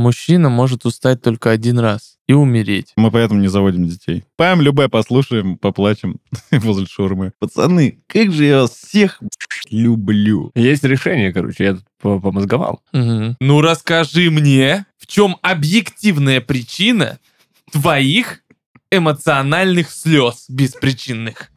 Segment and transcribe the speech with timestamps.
[0.00, 2.94] Мужчина может устать только один раз и умереть.
[2.96, 4.24] Мы поэтому не заводим детей.
[4.36, 7.32] Пам, любэ, послушаем, поплачем возле шурмы.
[7.38, 9.20] Пацаны, как же я вас всех
[9.70, 10.52] люблю.
[10.54, 12.82] Есть решение, короче, я тут по- помозговал.
[12.92, 13.36] Мгм.
[13.40, 17.18] Ну расскажи мне, в чем объективная причина
[17.70, 18.40] твоих
[18.90, 21.50] эмоциональных слез беспричинных?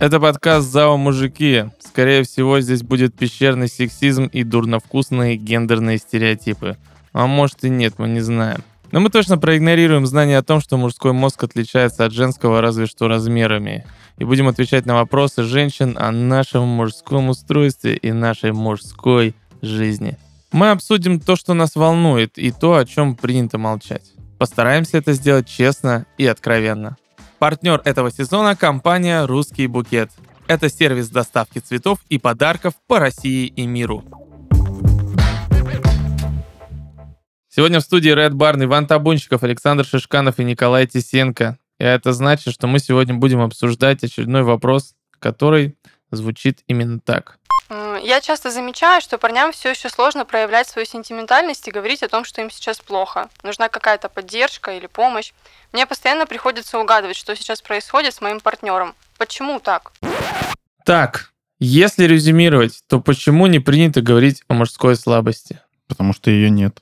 [0.00, 1.66] Это подкаст «Зао мужики».
[1.78, 6.78] Скорее всего, здесь будет пещерный сексизм и дурновкусные гендерные стереотипы.
[7.12, 8.64] А может и нет, мы не знаем.
[8.92, 13.08] Но мы точно проигнорируем знание о том, что мужской мозг отличается от женского разве что
[13.08, 13.84] размерами.
[14.16, 20.16] И будем отвечать на вопросы женщин о нашем мужском устройстве и нашей мужской жизни.
[20.50, 24.12] Мы обсудим то, что нас волнует, и то, о чем принято молчать.
[24.38, 26.96] Постараемся это сделать честно и откровенно.
[27.40, 30.10] Партнер этого сезона– компания «Русский букет».
[30.46, 34.04] Это сервис доставки цветов и подарков по России и миру.
[37.48, 41.56] Сегодня в студии Red Barn Иван Табунчиков, Александр Шишканов и Николай Тисенко.
[41.78, 45.78] И это значит, что мы сегодня будем обсуждать очередной вопрос, который
[46.10, 47.38] звучит именно так.
[48.02, 52.24] Я часто замечаю, что парням все еще сложно проявлять свою сентиментальность и говорить о том,
[52.24, 53.28] что им сейчас плохо.
[53.44, 55.32] Нужна какая-то поддержка или помощь.
[55.72, 58.94] Мне постоянно приходится угадывать, что сейчас происходит с моим партнером.
[59.18, 59.92] Почему так?
[60.84, 65.60] Так, если резюмировать, то почему не принято говорить о мужской слабости?
[65.86, 66.78] Потому что ее нет.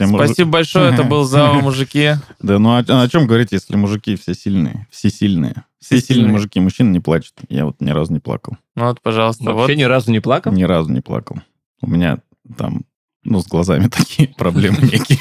[0.00, 2.14] Муж- Спасибо большое, это был ЗАО «Мужики».
[2.38, 4.88] Да, ну а, о чем говорить, если мужики все сильные?
[4.90, 5.64] Все сильные.
[5.80, 6.60] Все, сильные мужики.
[6.60, 7.34] Мужчина не плачет.
[7.48, 8.56] Я вот ни разу не плакал.
[8.76, 9.54] Ну вот, пожалуйста, вот.
[9.54, 10.52] Вообще ни разу не плакал?
[10.52, 11.40] Ни разу не плакал.
[11.80, 12.18] У меня
[12.56, 12.84] там,
[13.24, 15.18] ну, с глазами такие проблемы некие.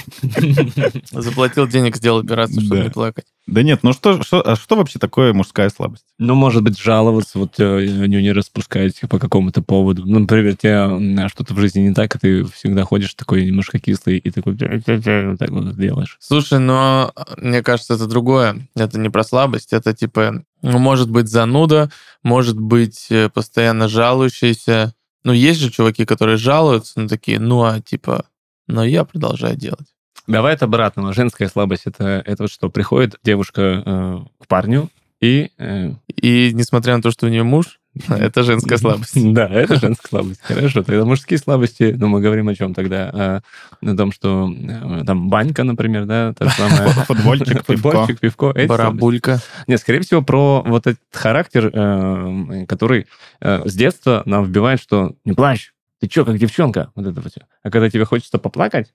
[1.11, 2.83] Заплатил денег, сделал операцию, чтобы Да.
[2.83, 3.25] не плакать.
[3.47, 6.06] Да нет, ну что, что, а что вообще такое мужская слабость?
[6.19, 10.03] Ну, может быть, жаловаться, вот э, ню не распускаете по какому-то поводу.
[10.06, 13.80] Ну, например, тебе м, что-то в жизни не так, и ты всегда ходишь такой немножко
[13.80, 16.18] кислый, и такой вот так вот делаешь.
[16.19, 18.68] Слушай, но мне кажется, это другое.
[18.75, 21.90] Это не про слабость, это типа, ну, может быть зануда,
[22.22, 24.94] может быть э, постоянно жалующийся.
[25.24, 28.25] Ну, есть же чуваки, которые жалуются, ну, такие, ну, а типа,
[28.68, 29.88] но я продолжаю делать.
[30.28, 31.13] Давай от обратного.
[31.13, 32.69] Женская слабость это, это вот что?
[32.69, 35.50] Приходит девушка э, к парню и...
[35.57, 37.78] э, И несмотря на то, что у нее муж,
[38.09, 39.13] это женская слабость.
[39.33, 40.41] Да, это женская слабость.
[40.41, 43.41] Хорошо, тогда мужские слабости, ну, мы говорим о чем тогда?
[43.81, 46.89] О том, что э, там банька, например, да, же самое.
[46.89, 47.91] Футбольчик, пивко.
[47.91, 48.53] Футбольчик, пивко.
[48.67, 49.39] Барабулька.
[49.67, 53.07] Нет, скорее всего, про вот этот характер, э, который
[53.41, 57.33] э, с детства нам вбивает, что не плачь, ты чё, как девчонка, вот это вот.
[57.63, 58.94] А когда тебе хочется поплакать,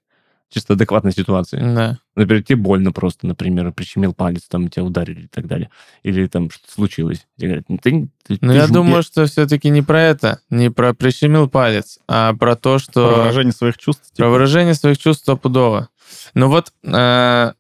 [0.51, 1.99] чисто адекватной ситуации, Да.
[2.15, 5.69] например, тебе больно просто, например, прищемил палец, там тебя ударили и так далее,
[6.05, 9.27] или там что-то случилось, тебе говорят, «Ну, ты, ты- Но ты я ж- думаю, что
[9.27, 12.93] все-таки не про это, не про прищемил палец, а про то, что...
[13.13, 14.09] Про выражение своих чувств.
[14.11, 14.29] Про типа.
[14.31, 15.89] выражение своих чувств стопудово.
[16.35, 17.53] Ну вот, э,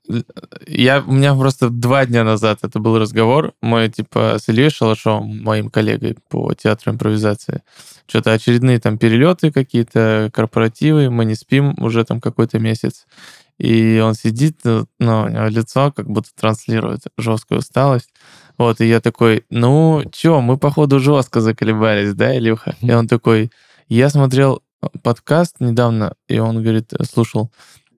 [0.66, 5.42] я, у меня просто два дня назад это был разговор, мой, типа, с Ильей Шалашовым,
[5.42, 7.62] моим коллегой по театру импровизации.
[8.06, 13.06] Что-то очередные там перелеты какие-то, корпоративы, мы не спим уже там какой-то месяц.
[13.58, 18.10] И он сидит, э, ну, у него лицо как будто транслирует жесткую усталость.
[18.58, 22.76] Вот, и я такой, ну, чё, мы, походу, жестко заколебались, да, Илюха?
[22.80, 23.50] И он такой,
[23.88, 24.62] я смотрел
[25.02, 27.50] подкаст недавно, и он говорит, слушал,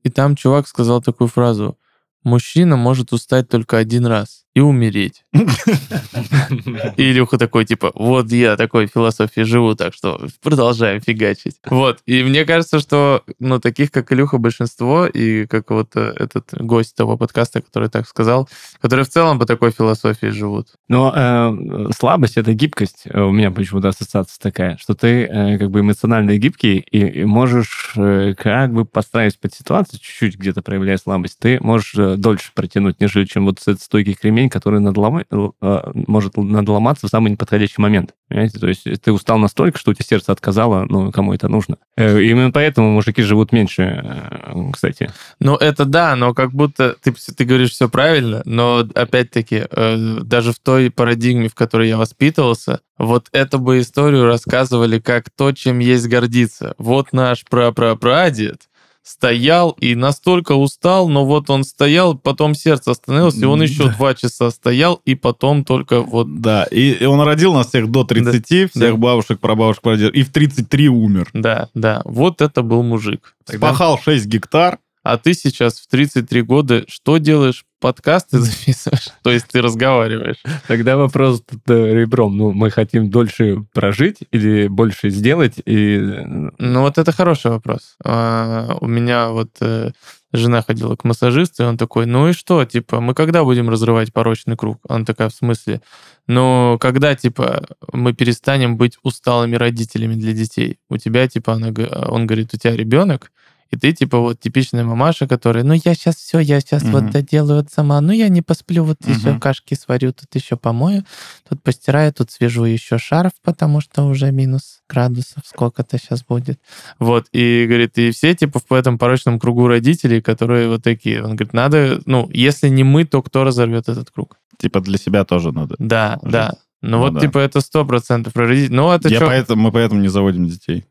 [0.07, 1.77] и там чувак сказал такую фразу,
[2.23, 5.23] мужчина может устать только один раз и умереть.
[5.35, 5.39] И
[7.11, 11.57] Илюха такой, типа, вот я такой философией живу, так что продолжаем фигачить.
[11.67, 16.55] Вот, и мне кажется, что, ну, таких, как Илюха, большинство, и как вот э, этот
[16.59, 18.49] гость того подкаста, который так сказал,
[18.81, 20.69] которые в целом по такой философии живут.
[20.89, 23.03] Но э, слабость это гибкость.
[23.05, 27.25] Э, У меня почему-то ассоциация такая, что ты э, как бы эмоционально гибкий и, и
[27.27, 32.53] можешь э, как бы подстраивать под ситуацию, чуть-чуть где-то проявляя слабость, ты можешь э, дольше
[32.55, 37.81] протянуть, нежели чем вот этот стойкий кремень, который надлома- э, может надломаться в самый неподходящий
[37.81, 38.15] момент.
[38.29, 38.59] Понимаете?
[38.59, 41.77] То есть ты устал настолько, что у тебя сердце отказало, ну, кому это нужно.
[41.97, 45.11] Э, именно поэтому мужики живут меньше, э, кстати.
[45.41, 50.53] Ну, это да, но как будто ты, ты говоришь все правильно, но опять-таки, э, даже
[50.53, 55.79] в той парадигме, в которой я воспитывался, вот эту бы историю рассказывали как то, чем
[55.79, 56.75] есть гордиться.
[56.79, 58.69] Вот наш прапрапрадед
[59.07, 63.95] стоял и настолько устал, но вот он стоял, потом сердце остановилось, и он еще Да.
[63.95, 66.41] два часа стоял, и потом только вот...
[66.41, 68.95] Да, и, и он родил нас всех до 30, всех да.
[68.95, 71.29] бабушек, прабабушек, прадедов, и в 33 умер.
[71.33, 73.37] Да, да, вот это был мужик.
[73.45, 74.79] Тогда- Спахал 6 гектар,
[75.13, 77.65] А ты сейчас в 33 года что делаешь?
[77.81, 79.11] Подкасты записываешь?
[79.23, 80.43] То есть ты разговариваешь.
[80.67, 82.37] Тогда вопрос э, ребром.
[82.37, 85.55] Ну, мы хотим дольше прожить или больше сделать?
[85.65, 85.97] И...
[85.97, 86.25] э,
[86.59, 87.97] Ну, вот это хороший вопрос.
[88.05, 89.93] А, у меня вот э,
[90.33, 94.13] жена ходила к массажисту, и он такой, ну и что, типа, мы когда будем разрывать
[94.13, 94.81] порочный круг?
[94.89, 95.83] Она такая, в смысле?
[96.27, 100.79] Ну, когда, типа, мы перестанем быть усталыми родителями для детей?
[100.91, 101.69] У тебя, типа, она,
[102.09, 103.31] он говорит, у тебя ребенок,
[103.71, 107.11] и ты, типа, вот типичная мамаша, которая, ну, я сейчас все, я сейчас вот Мгм.
[107.11, 109.41] доделаю вот сама, ну, я не посплю, вот еще Мгм.
[109.41, 111.05] кашки сварю, тут еще помою,
[111.49, 116.61] тут постираю, тут свяжу еще шарф, потому что уже минус градусов сколько-то сейчас будет.
[116.99, 121.19] Вот, и говорит, и все, типа, в этом порочном кругу родителей, которые вот такие.
[121.23, 124.37] Он говорит, надо, ну, если не мы, то кто разорвет этот круг?
[124.59, 125.75] Типа для себя тоже надо.
[125.79, 126.33] Да, Жить.
[126.33, 126.53] да.
[126.83, 127.21] Ну, Ну вот, да.
[127.21, 128.75] типа, это сто процентов про родителей.
[128.77, 129.27] Ну, это Я чё?
[129.27, 130.85] поэтому, мы поэтому не заводим детей.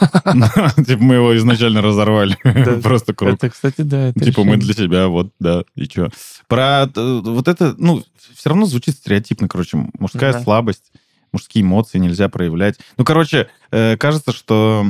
[0.86, 2.36] Типа мы его изначально разорвали.
[2.82, 3.34] Просто круг.
[3.34, 4.12] Это, кстати, да.
[4.12, 6.10] Типа мы для себя, вот, да, и что.
[6.48, 8.02] Про э, вот это, ну,
[8.34, 10.92] все равно звучит стереотипно, короче, мужская слабость,
[11.32, 12.78] мужские эмоции нельзя проявлять.
[12.96, 14.86] Ну, короче, э, кажется, что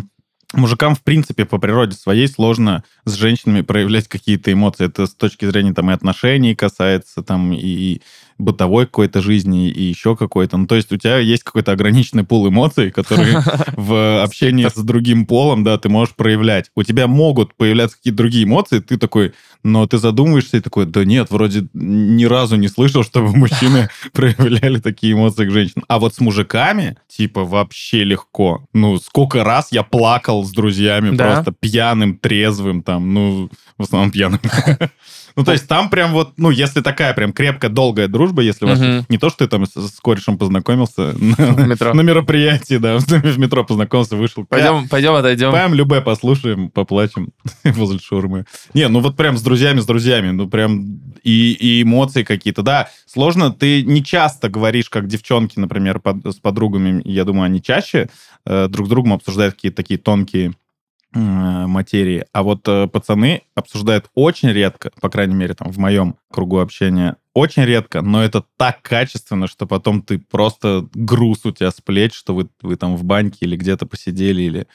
[0.52, 4.86] мужикам, в принципе, по природе своей сложно с женщинами проявлять какие-то эмоции.
[4.86, 8.00] Это с точки зрения там и отношений касается, там и
[8.40, 10.56] бытовой какой-то жизни, и еще какой-то.
[10.56, 13.42] Ну, то есть у тебя есть какой-то ограниченный пул эмоций, которые
[13.76, 16.70] в общении с другим полом, да, ты можешь проявлять.
[16.74, 19.32] У тебя могут появляться какие-то другие эмоции, ты такой,
[19.62, 24.80] но ты задумываешься и такой, да нет, вроде ни разу не слышал, чтобы мужчины проявляли
[24.80, 25.84] такие эмоции к женщинам.
[25.88, 28.64] А вот с мужиками, типа, вообще легко.
[28.72, 31.24] Ну, сколько раз я плакал с друзьями, Да.
[31.34, 34.40] просто пьяным, трезвым, там, ну, в основном пьяным.
[35.36, 38.68] Ну, то есть там прям вот, ну, если такая прям крепкая, долгая дружба, если у
[38.68, 39.06] вас Мгм.
[39.08, 41.94] не то, что ты там с, с корешем познакомился метро.
[41.94, 44.44] на мероприятии, да, в метро познакомился, вышел.
[44.44, 45.52] Пойдем, пойдем, отойдем.
[45.52, 47.30] Пойдем любе послушаем, поплачем
[47.64, 48.44] возле шурмы.
[48.74, 52.62] Не, ну вот прям с друзьями, с друзьями, ну прям и, и эмоции какие-то.
[52.62, 57.62] Да, сложно, ты не часто говоришь, как девчонки, например, под- с подругами, я думаю, они
[57.62, 58.08] чаще
[58.46, 60.52] э, друг с другом обсуждают какие-то такие тонкие
[61.12, 62.24] материи.
[62.32, 67.16] А вот э, пацаны обсуждают очень редко, по крайней мере, там в моем кругу общения,
[67.34, 72.14] очень редко, но это так качественно, что потом ты просто груз у тебя с плеч,
[72.14, 74.66] что вы, вы там в баньке или где-то посидели, или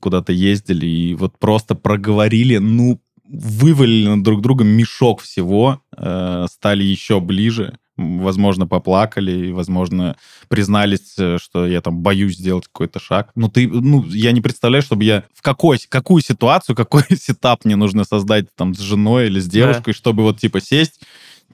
[0.00, 3.00] куда-то ездили, и вот просто проговорили, ну,
[3.32, 10.16] вывалили на друг друга мешок всего, э, стали еще ближе, возможно, поплакали, возможно,
[10.48, 13.30] признались, э, что я там боюсь сделать какой-то шаг.
[13.34, 17.76] Ну, ты, ну, я не представляю, чтобы я в какой, какую ситуацию, какой сетап мне
[17.76, 21.00] нужно создать там с женой или с девушкой, чтобы вот, типа, сесть,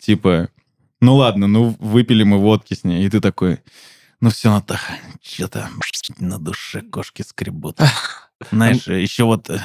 [0.00, 0.48] типа,
[1.00, 3.60] ну, ладно, ну, выпили мы водки с ней, и ты такой,
[4.20, 5.70] ну, все, Натаха, что-то
[6.18, 7.78] на душе кошки скребут.
[8.50, 9.60] Знаешь, еще вот э,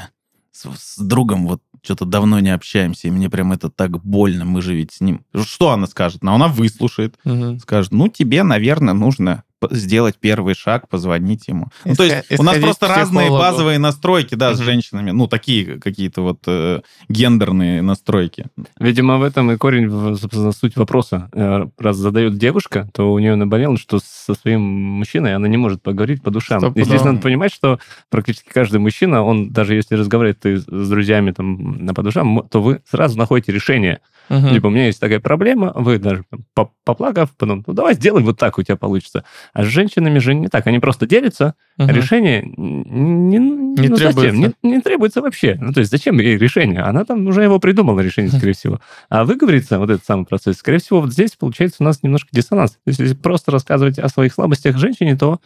[0.54, 4.62] с, с другом вот что-то давно не общаемся, и мне прям это так больно, мы
[4.62, 5.26] же ведь с ним...
[5.36, 6.24] Что она скажет?
[6.24, 7.60] Ну, она выслушает, Мгм.
[7.60, 11.68] скажет, ну, тебе, наверное, нужно сделать первый шаг, позвонить ему.
[11.86, 15.12] Ну, то есть у нас просто разные базовые настройки, да, с женщинами.
[15.12, 18.46] Ну, такие какие-то вот э, гендерные настройки.
[18.80, 21.30] Видимо, в этом и корень, собственно, суть вопроса.
[21.34, 25.82] Э, Раз задает девушка, то у нее наболело, что со своим мужчиной она не может
[25.82, 26.60] поговорить по душам.
[26.60, 26.86] Стопудово.
[26.86, 27.80] Здесь надо понимать, что
[28.10, 32.62] практически каждый мужчина, он, даже если разговаривает ты с друзьями там на по душам, то
[32.62, 34.00] вы сразу находите решение.
[34.30, 34.54] Мгм.
[34.54, 38.26] Типа, у меня есть такая проблема, вы даже там, по- поплакав, потом, ну, давай сделаем
[38.26, 39.26] вот так, у тебя получится.
[39.54, 40.66] А с женщинами же не так.
[40.68, 41.90] Они просто делятся, Мгм.
[41.92, 44.22] решение не, Не ну, требуется.
[44.36, 44.54] зачем?
[44.64, 45.58] Не, не требуется вообще.
[45.60, 46.82] Ну, то есть зачем ей решение?
[46.82, 48.80] Она там уже его придумала, решение, скорее всего.
[49.10, 52.72] А выговориться, вот этот самый процесс, скорее всего, вот здесь получается у нас немножко диссонанс.
[52.72, 55.40] То есть Если просто рассказывать о своих слабостях женщине, то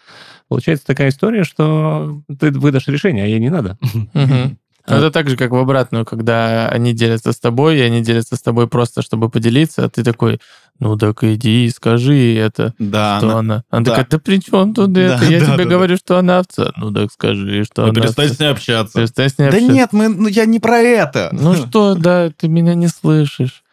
[0.48, 3.78] получается такая история, что ты выдашь решение, а ей не надо.
[4.14, 4.58] Мгм.
[4.90, 8.36] Ну, Это так же, как в обратную, когда они делятся с тобой, и они делятся
[8.36, 10.40] с тобой просто, чтобы поделиться, а ты такой,
[10.80, 13.64] ну так иди и скажи это, Да, что она- она.
[13.70, 13.92] Она да.
[13.92, 15.26] такая, да при чем тут Да, это?
[15.26, 15.70] Я да, тебе да, да.
[15.70, 16.72] говорю, что она овца.
[16.78, 18.36] Ну так скажи, что Да она перестань овца.
[18.36, 18.94] с ней общаться.
[19.00, 19.74] Перестань с ней Да общаться.
[19.74, 21.30] нет, мы, ну, я не про это.
[21.34, 23.64] Ну что, да, ты меня не слышишь.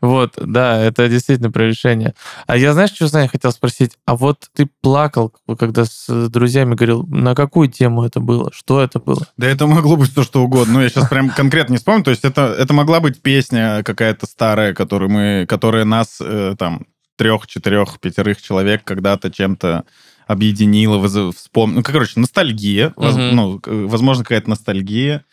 [0.00, 2.14] Вот, да, это действительно про решение.
[2.46, 3.92] А я, знаешь, что знаю, хотел спросить?
[4.06, 8.50] А вот ты плакал, когда с друзьями говорил, на какую тему это было?
[8.52, 9.26] Что это было?
[9.36, 10.74] Да это могло быть все что угодно.
[10.74, 12.04] Ну, я сейчас прям конкретно не вспомню.
[12.04, 16.86] То есть это, это могла быть песня какая-то старая, которую мы, которая нас э, там
[17.16, 19.84] трех, четырех, пятерых человек когда-то чем-то
[20.26, 21.74] объединила, выз- вспом...
[21.74, 22.92] Ну, короче, ностальгия.
[22.96, 23.36] Воз- Мгм.
[23.36, 25.24] Ну, возможно, какая-то ностальгия.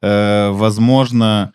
[0.00, 1.52] Э, возможно,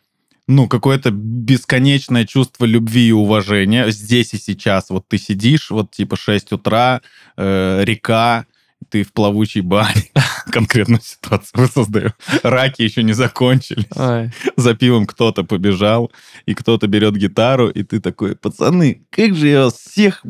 [0.53, 4.89] ну, какое-то бесконечное чувство любви и уважения здесь и сейчас.
[4.89, 7.01] Вот ты сидишь, вот типа 6 утра,
[7.37, 8.45] э, река,
[8.89, 10.03] ты в плавучей бане,
[10.51, 12.13] конкретную ситуацию воссоздаю.
[12.43, 13.85] Раки еще не закончились.
[13.95, 14.31] Ой.
[14.57, 16.11] За пивом кто-то побежал,
[16.45, 20.23] и кто-то берет гитару, и ты такой, пацаны, как же я вас всех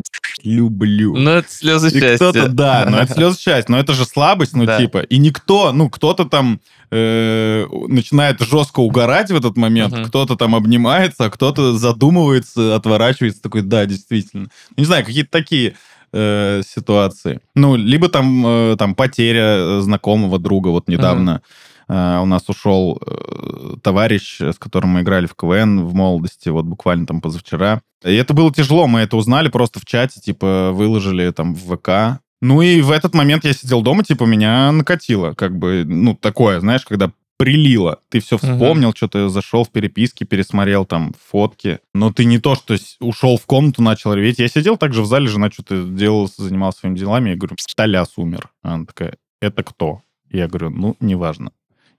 [0.44, 1.15] люблю.
[1.15, 2.15] Ну, это слезы И счастья.
[2.15, 4.77] кто-то, да, но это слезы счастья, но это же слабость, ну, Да.
[4.77, 6.60] типа, и никто, ну, кто-то там
[6.94, 10.06] э, начинает жестко угорать в этот момент, Мгм.
[10.06, 14.48] кто-то там обнимается, а кто-то задумывается, отворачивается, такой, да, действительно.
[14.78, 15.76] Не знаю, какие-то такие
[16.12, 17.40] э, ситуации.
[17.56, 21.42] Ну, либо там, э, там потеря знакомого друга, вот недавно
[21.90, 26.66] э, у нас ушел э, товарищ, с которым мы играли в КВН в молодости, вот
[26.66, 27.82] буквально там позавчера.
[28.06, 32.22] И это было тяжело, мы это узнали просто в чате, типа, выложили там в ВК.
[32.44, 36.60] Ну и в этот момент я сидел дома, типа, меня накатило, как бы, ну, такое,
[36.60, 38.00] знаешь, когда прилило.
[38.10, 41.80] Ты все вспомнил, что-то зашел в переписки, пересмотрел там фотки.
[41.94, 44.40] Но ты не то, что ушел в комнату, начал реветь.
[44.40, 47.30] Я сидел также в зале, жена что-то делала, занималась своими делами.
[47.30, 48.50] Я говорю, Толяс умер.
[48.62, 50.02] Она такая, это кто?
[50.30, 51.52] Я говорю, ну, неважно.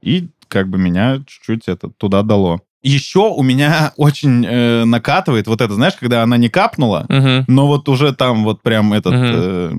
[0.03, 2.61] И как бы меня чуть-чуть это туда дало.
[2.83, 7.45] Еще у меня очень э, накатывает вот это, знаешь, когда она не капнула, Мгм.
[7.49, 9.25] но вот уже там вот прям этот Мгм.
[9.33, 9.73] э,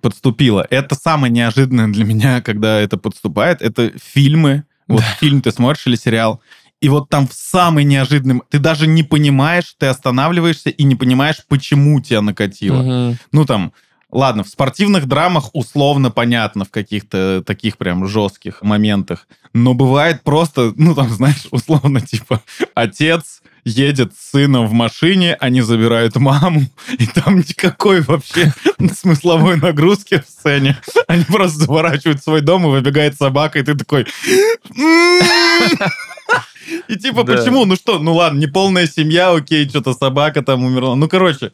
[0.00, 0.66] подступило.
[0.70, 3.62] Это самое неожиданное для меня, когда это подступает.
[3.62, 4.64] Это фильмы.
[4.88, 6.40] Вот фильм ты смотришь или сериал.
[6.80, 8.42] И вот там в самый неожиданный...
[8.50, 12.82] Ты даже не понимаешь, ты останавливаешься и не понимаешь, почему тебя накатило.
[12.82, 13.18] Мгм.
[13.32, 13.72] Ну там,
[14.10, 19.28] ладно, в спортивных драмах условно понятно в каких-то таких прям жестких моментах.
[19.54, 22.42] Но бывает просто, ну там, знаешь, условно, типа,
[22.74, 26.62] отец едет с сыном в машине, они забирают маму,
[26.98, 28.52] и там никакой вообще
[28.94, 30.78] смысловой нагрузки в сцене.
[31.08, 34.06] Они просто заворачивают свой дом, и выбегает собака, и ты такой...
[36.88, 37.36] И типа, Да.
[37.36, 37.64] почему?
[37.64, 40.94] Ну что, ну ладно, не полная семья, окей, что-то собака там умерла.
[40.96, 41.52] Ну, короче,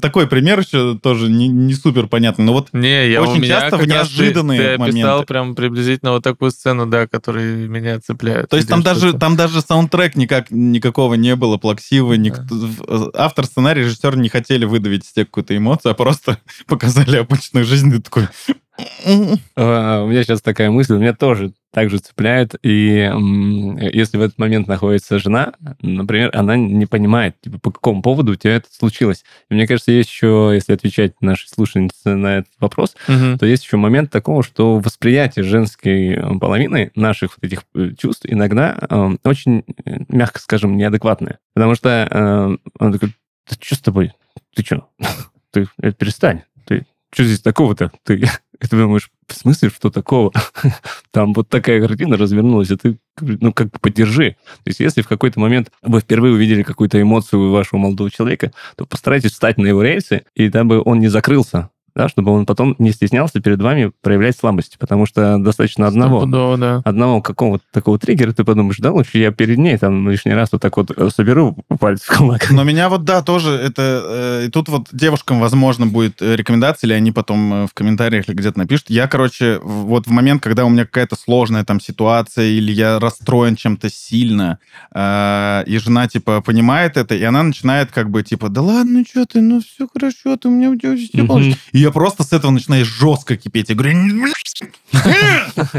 [0.00, 2.44] такой пример еще тоже не, не супер понятный.
[2.44, 5.26] Но вот Не, я Очень часто в ты- неожиданные ты, описал моменты.
[5.26, 8.50] прям приблизительно вот такую сцену, да, которые меня цепляют.
[8.50, 12.14] То есть там даже, там даже саундтрек никак, никакого не было, плаксивого.
[12.14, 17.64] никто- в- автор сценария, режиссер не хотели выдавить тебя какую-то эмоцию, а просто показали обычную
[17.64, 17.88] жизнь.
[17.88, 18.28] И ты такой...
[19.56, 22.54] А, У меня сейчас такая мысль, меня тоже так же цепляет.
[22.62, 23.10] И
[23.92, 25.52] если в этот момент находится жена,
[25.82, 29.24] например, она не понимает, типа, по какому поводу у тебя это случилось.
[29.50, 33.38] И мне кажется, есть еще, если отвечать нашей слушательнице на этот вопрос, Мгм.
[33.38, 38.24] то есть еще момент такого, что восприятие женской э, половины наших вот этих э, чувств
[38.26, 41.38] иногда э, очень, э, мягко скажем, неадекватное.
[41.54, 43.10] Потому что э, он такой,
[43.50, 44.12] да что с тобой?
[44.54, 44.88] Ты что?
[45.50, 46.42] Ты э, перестань.
[46.64, 47.92] Ты что здесь такого-то?
[48.02, 48.26] Ты,
[48.60, 50.32] и ты думаешь, в смысле, что такого?
[51.10, 54.36] Там вот такая картина развернулась, и ты, ну, как бы поддержи.
[54.64, 58.86] То есть если в какой-то момент вы впервые увидели какую-то эмоцию вашего молодого человека, то
[58.86, 62.92] постарайтесь встать на его рельсы, и дабы он не закрылся, да, чтобы он потом не
[62.92, 66.82] стеснялся перед вами проявлять слабость, потому что достаточно одного Стопудово, да.
[66.84, 70.60] одного какого-то такого триггера, ты подумаешь, да, лучше я перед ней там лишний раз вот
[70.60, 72.50] так вот э, соберу палец в кулак.
[72.50, 74.02] Но меня вот, да, тоже это...
[74.04, 78.36] э, и тут вот девушкам, возможно, будет э, рекомендация, или они потом в комментариях или
[78.36, 78.90] где-то напишут.
[78.90, 83.56] Я, короче, вот в момент, когда у меня какая-то сложная там ситуация, или я расстроен
[83.56, 84.58] чем-то сильно,
[84.94, 89.24] э, и жена, типа, понимает это, и она начинает как бы, типа, да ладно, что
[89.24, 91.62] ты, ну все хорошо, ты у меня у тебя все получится».
[91.72, 93.68] И я просто с этого начинаю жестко кипеть.
[93.68, 94.32] Я говорю,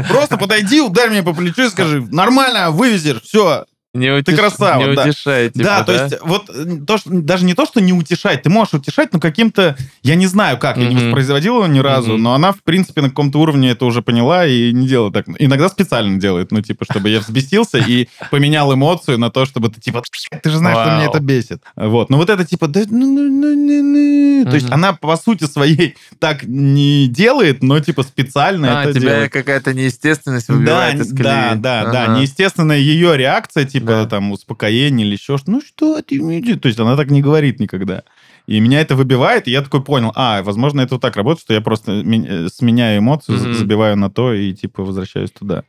[0.08, 4.84] просто подойди, ударь меня по плечу и скажи, нормально, вывезешь, все, Не Ты утеш- красава,
[4.86, 5.04] Не да.
[5.04, 8.42] утешай, типа, да, то есть вот э, то, что, даже не то, что не утешать,
[8.42, 12.12] ты можешь утешать, но каким-то, я не знаю как, я не воспроизводил его ни разу,
[12.12, 12.22] Мгм.
[12.22, 15.24] но она, в принципе, на каком-то уровне это уже поняла и не делает так.
[15.38, 19.80] Иногда специально делает, ну, типа, чтобы я взбесился и поменял эмоцию на то, чтобы ты,
[19.80, 20.02] типа,
[20.42, 21.62] ты же знаешь, что меня это бесит.
[21.74, 24.50] Вот, но вот это, типа, да, ну, ну, ну, ну, ну.
[24.50, 29.12] то есть она, по сути своей, так не делает, но, типа, специально А, это тебя
[29.12, 29.32] делает.
[29.32, 31.16] какая-то неестественность Да, выбивает из да,
[31.48, 31.60] колеи.
[31.62, 32.02] да, да.
[32.04, 32.18] Ага.
[32.18, 34.06] Неестественная ее реакция, типа, Да.
[34.06, 37.60] там, успокоение или еще что Ну что ты, иди?» То есть она так не говорит
[37.60, 38.02] никогда.
[38.46, 41.52] И меня это выбивает, и я такой понял, а, возможно, это вот так работает, что
[41.54, 43.54] я просто э, сменяю эмоцию, Мгм.
[43.54, 45.64] забиваю на то и, типа, возвращаюсь туда.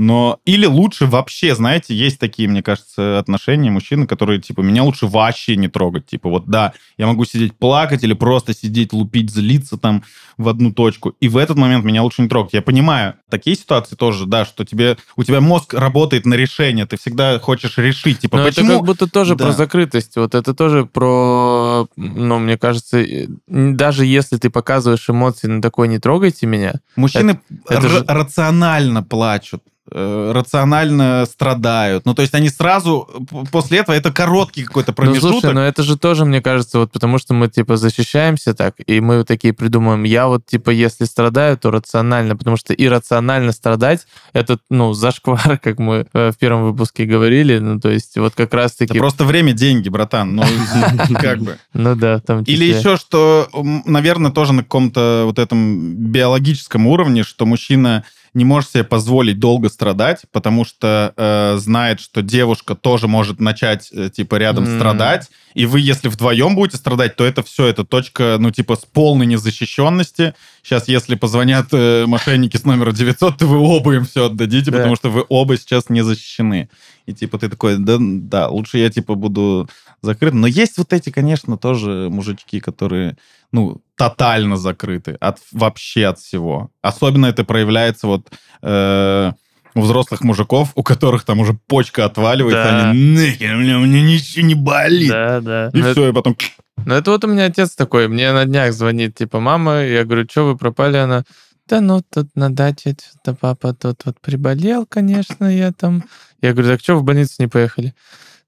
[0.00, 5.06] Но или лучше вообще, знаете, есть такие, мне кажется, отношения мужчины, которые, типа, меня лучше
[5.06, 6.06] вообще не трогать.
[6.06, 10.02] Типа, вот да, я могу сидеть плакать или просто сидеть, лупить, злиться там
[10.38, 11.10] в одну точку.
[11.20, 12.54] И в этот момент меня лучше не трогать.
[12.54, 16.96] Я понимаю, такие ситуации тоже, да, что тебе, у тебя мозг работает на решение, ты
[16.96, 18.68] всегда хочешь решить, типа, Но почему...
[18.68, 19.44] это как будто тоже Да.
[19.44, 20.16] про закрытость.
[20.16, 23.04] Вот это тоже про, ну, мне кажется,
[23.46, 27.38] даже если ты показываешь эмоции на такой «не трогайте меня», Мужчины
[27.68, 29.62] это р- же- рационально плачут.
[29.90, 32.04] Э, рационально страдают.
[32.06, 33.08] Ну, то есть они сразу
[33.50, 35.30] после этого, это короткий какой-то Ну, промежуток.
[35.40, 39.00] слушай, ну это же тоже, мне кажется, вот потому что мы, типа, защищаемся так, и
[39.00, 44.58] мы такие придумываем, я вот, типа, если страдаю, то рационально, потому что иррационально страдать, это,
[44.70, 48.56] ну, зашквар, как мы э, в первом выпуске говорили, ну, то есть вот как Это
[48.58, 48.98] раз-таки...
[48.98, 50.34] просто время, деньги, братан.
[50.36, 50.44] Ну,
[51.20, 51.58] как бы.
[51.74, 52.78] Ну да, в том Или числе.
[52.78, 53.48] еще, что,
[53.84, 59.68] наверное, тоже на каком-то вот этом биологическом уровне, что мужчина не может себе позволить долго
[59.68, 64.76] страдать, потому что э, знает, что девушка тоже может начать, э, типа, рядом М.
[64.76, 68.84] страдать, и вы, если вдвоем будете страдать, то это все, это точка, ну, типа, с
[68.84, 70.34] полной незащищенности.
[70.62, 74.78] Сейчас, если позвонят э, мошенники с номера 900, то вы оба им все отдадите, Да.
[74.78, 76.68] потому что вы оба сейчас не защищены.
[77.06, 79.68] И, типа, ты такой, да, да, лучше я, типа, буду
[80.02, 80.34] закрыт.
[80.34, 83.16] Но есть вот эти, конечно, тоже мужички, которые,
[83.52, 86.70] ну, тотально закрыты от вообще от всего.
[86.82, 88.28] Особенно это проявляется вот
[88.62, 89.32] э,
[89.74, 92.90] у взрослых мужиков, у которых там уже почка отваливается, Да.
[92.90, 95.10] они нахер, у меня, у меня ничего не болит.
[95.10, 95.70] Да, да.
[95.72, 96.36] И Ну, это- все, и потом...
[96.86, 100.26] Ну, это вот у меня отец такой, мне на днях звонит, типа, мама, я говорю,
[100.30, 100.96] что вы пропали?
[100.96, 101.24] Она,
[101.68, 106.04] да ну, тут на даче что-то папа тут вот приболел, конечно, я там...
[106.40, 107.94] Я говорю, так что в больницу не поехали?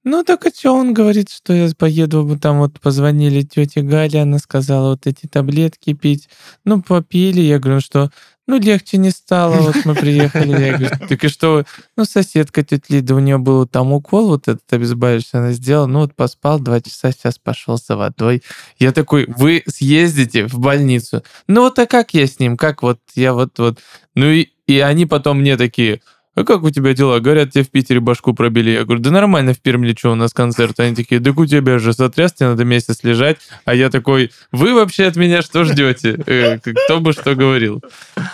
[0.05, 4.23] Ну, так а что он говорит, что я поеду, вот там вот позвонили тете Гале,
[4.23, 6.29] она сказала вот эти таблетки пить.
[6.65, 8.11] Ну, попили, я говорю, ну что,
[8.49, 10.51] ну, легче не стало, вот мы приехали.
[10.61, 11.65] Я говорю, так и что?
[11.97, 16.01] Ну, соседка тетя Лида, у нее был там укол вот этот обезболивающий, она сделала, ну,
[16.01, 18.43] вот поспал два часа, сейчас пошел за водой.
[18.81, 21.23] Я такой, вы съездите в больницу.
[21.47, 22.57] Ну, вот а как я с ним?
[22.57, 23.79] Как вот я вот вот...
[24.17, 26.03] Ну, и, и они потом мне такие,
[26.35, 27.21] а как у тебя дела?
[27.21, 28.71] Говорят, тебе в Питере башку пробили.
[28.71, 30.81] Я говорю, да нормально в Перми, что у нас концерт.
[30.81, 33.37] Они такие, да у тебя же сотряс, тебе надо месяц лежать.
[33.65, 36.19] А я такой, вы вообще от меня что ждете?
[36.27, 37.83] Э, Кто бы что говорил.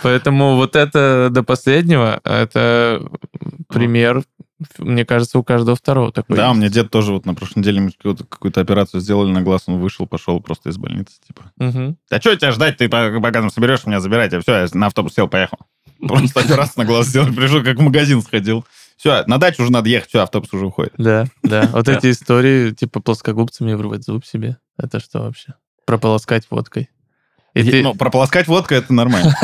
[0.02, 3.02] Поэтому вот это до последнего, это
[3.68, 4.22] пример,
[4.78, 6.36] мне кажется, у каждого второго такой.
[6.36, 6.60] Да, у есть.
[6.60, 10.06] меня дед тоже вот на прошлой неделе мы какую-то, операцию сделали на глаз, он вышел,
[10.06, 11.52] пошел просто из больницы, типа.
[11.56, 11.96] Мгм.
[12.10, 12.76] А что тебя ждать?
[12.76, 14.40] Ты пока пока там соберешь, меня забирайте.
[14.40, 15.58] Все, я на автобус сел, поехал.
[16.00, 18.64] Просто операцию на глаз сделал, пришел, как в магазин сходил.
[18.96, 20.92] Все, на дачу уже надо ехать, все, автобус уже уходит.
[20.98, 21.68] Да, да.
[21.72, 24.58] Вот эти истории, типа плоскогубцами вырвать зуб себе.
[24.76, 25.54] Это что вообще?
[25.86, 26.90] Прополоскать водкой.
[27.54, 27.82] И ты...
[27.82, 29.34] Ну, прополоскать водкой это нормально.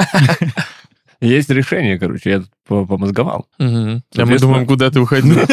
[1.20, 3.48] Есть решение, короче, я тут по- помозговал.
[4.16, 5.36] А мы думаем, куда ты уходил.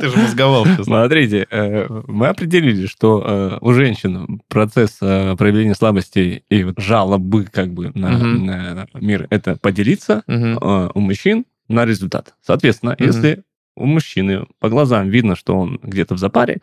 [0.00, 0.84] Ты же мозговал сейчас.
[0.86, 7.72] Смотрите, э, мы определили, что э, у женщин процесс э, проявления слабости и жалобы как
[7.72, 10.22] бы на, мир это поделиться,
[10.94, 12.34] у мужчин на результат.
[12.46, 13.42] Соответственно, если
[13.76, 16.58] у мужчины по глазам видно, что он где-то в запаре,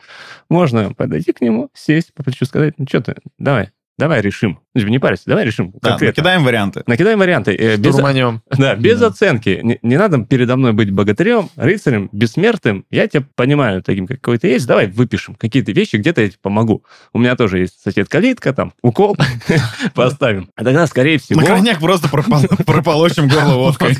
[0.50, 4.60] можно подойти к нему, сесть, по плечу сказать, ну что ты, давай, давай решим.
[4.73, 5.71] Не парься, давай решим.
[5.81, 6.08] Да, конкретно.
[6.21, 6.84] накидаем варианты.
[6.86, 7.55] Накидаем варианты.
[7.55, 9.08] э, без- да, без Да.
[9.08, 9.60] оценки.
[9.63, 12.86] Не, не надо передо мной быть богатырем, рыцарем, бессмертным.
[12.91, 14.67] Я тебя понимаю таким, какой ты есть.
[14.67, 16.84] Давай выпишем какие-то вещи, где-то я тебе помогу.
[17.13, 19.15] У меня тоже есть сосед-калитка, там, укол
[19.93, 20.49] поставим.
[20.55, 21.39] А тогда, скорее всего...
[21.39, 23.95] На крайняк просто пропол- прополощем горло водкой.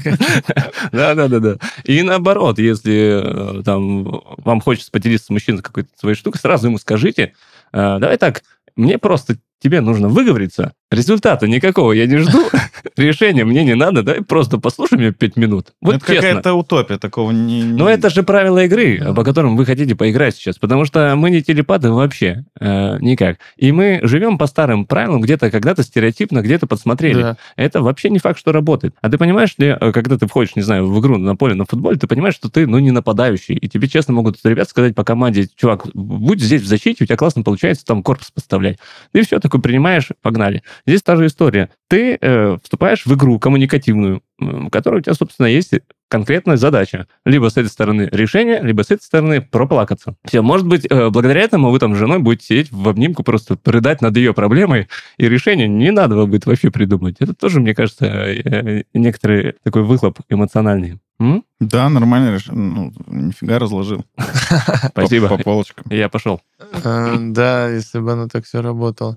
[0.92, 1.58] Да-да-да-да.
[1.86, 4.04] И наоборот, если э, там
[4.38, 7.34] вам хочется поделиться с мужчиной какой-то своей штукой, сразу ему скажите,
[7.74, 8.44] э, давай так,
[8.76, 12.50] мне просто тебе нужно выговориться, результата никакого я не жду,
[12.98, 15.74] решения мне не надо, давай просто послушай меня пять минут.
[15.82, 17.64] Вот Это какая-то утопия, такого не...
[17.64, 21.42] Но это же правила игры, по которым вы хотите поиграть сейчас, потому что мы не
[21.42, 23.38] телепаты вообще, э, никак.
[23.58, 27.22] И мы живем по старым правилам, где-то когда-то стереотипно, где-то подсмотрели.
[27.22, 27.38] Да.
[27.56, 28.96] Это вообще не факт, что работает.
[29.02, 31.66] А ты понимаешь ли, э, когда ты входишь, не знаю, в игру на поле на
[31.66, 33.56] футболе, ты понимаешь, что ты, ну, не нападающий.
[33.56, 37.18] И тебе честно могут ребят сказать по команде, чувак, будь здесь в защите, у тебя
[37.18, 38.78] классно получается там корпус подставлять.
[39.12, 40.64] Ты все такое принимаешь, погнали.
[40.86, 41.70] Здесь та же история.
[41.88, 42.75] Ты э, вступаешь
[43.06, 45.74] в игру коммуникативную, в которой у тебя, собственно, есть
[46.08, 47.08] конкретная задача.
[47.26, 50.16] Либо с этой стороны решение, либо с этой стороны проплакаться.
[50.26, 53.58] Все, может быть, э, благодаря этому вы там с женой будете сидеть в обнимку, просто
[53.66, 57.16] рыдать над ее проблемой, и решение не надо будет вообще придумать.
[57.20, 61.00] Это тоже, мне кажется, э, некоторый такой выхлоп эмоциональный.
[61.20, 61.44] М?
[61.62, 62.36] Да, нормально.
[62.36, 64.04] реш- Ну, нифига разложил.
[64.90, 65.30] Спасибо.
[65.30, 65.86] По полочкам.
[65.90, 66.42] Я пошел.
[66.84, 69.16] Э, Да, если бы оно так все работало.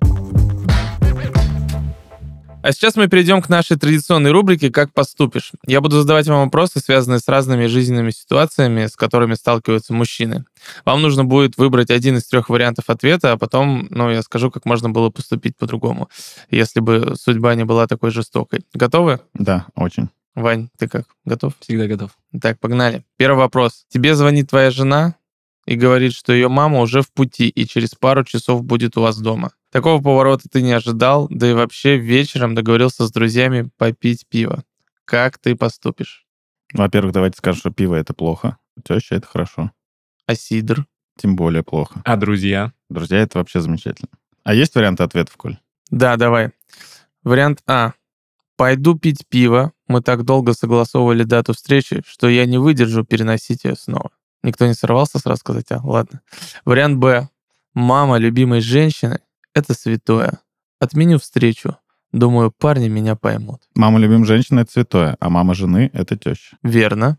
[2.69, 5.53] А сейчас мы перейдем к нашей традиционной рубрике «Как поступишь?».
[5.67, 10.45] Я буду задавать вам вопросы, связанные с разными жизненными ситуациями, с которыми сталкиваются мужчины.
[10.85, 14.67] Вам нужно будет выбрать один из трех вариантов ответа, а потом, ну, я скажу, как
[14.67, 16.11] можно было поступить по-другому,
[16.51, 18.61] если бы судьба не была такой жестокой.
[18.75, 19.21] Готовы?
[19.33, 20.11] Да, очень.
[20.35, 21.07] Вань, ты как?
[21.25, 21.55] Готов?
[21.61, 22.11] Всегда готов.
[22.39, 23.03] Так, погнали.
[23.17, 23.87] Первый вопрос.
[23.89, 25.15] Тебе звонит твоя жена
[25.69, 29.19] и говорит, что ее мама уже в пути и через пару часов будет у вас
[29.19, 29.53] дома.
[29.71, 34.65] Такого поворота ты не ожидал, да и вообще вечером договорился с друзьями попить пиво.
[35.05, 36.25] Как ты поступишь?
[36.73, 38.57] Во-первых, давайте скажем, что пиво это плохо.
[38.83, 39.71] Теща это хорошо.
[40.27, 40.87] А сидр?
[41.19, 42.01] Тем более плохо.
[42.07, 42.73] А друзья?
[42.89, 44.09] Друзья, это вообще замечательно.
[44.45, 45.59] А есть варианты ответов, Коль?
[45.91, 46.53] Да, давай.
[47.25, 47.93] Вариант А.
[48.57, 49.73] Пойду пить пиво.
[49.87, 54.11] Мы так долго согласовывали дату встречи, что я не выдержу переносить ее снова.
[54.43, 56.21] Никто не сорвался сразу сказать, а, ладно.
[56.65, 57.29] Вариант Б.
[57.75, 59.21] Мама любимой женщины—
[59.55, 60.41] это святое.
[60.81, 61.77] Отменю встречу.
[62.13, 63.63] Думаю, парни меня поймут.
[63.75, 66.57] Мама любим женщины это святое, а мама жены это теща.
[66.63, 67.19] Верно.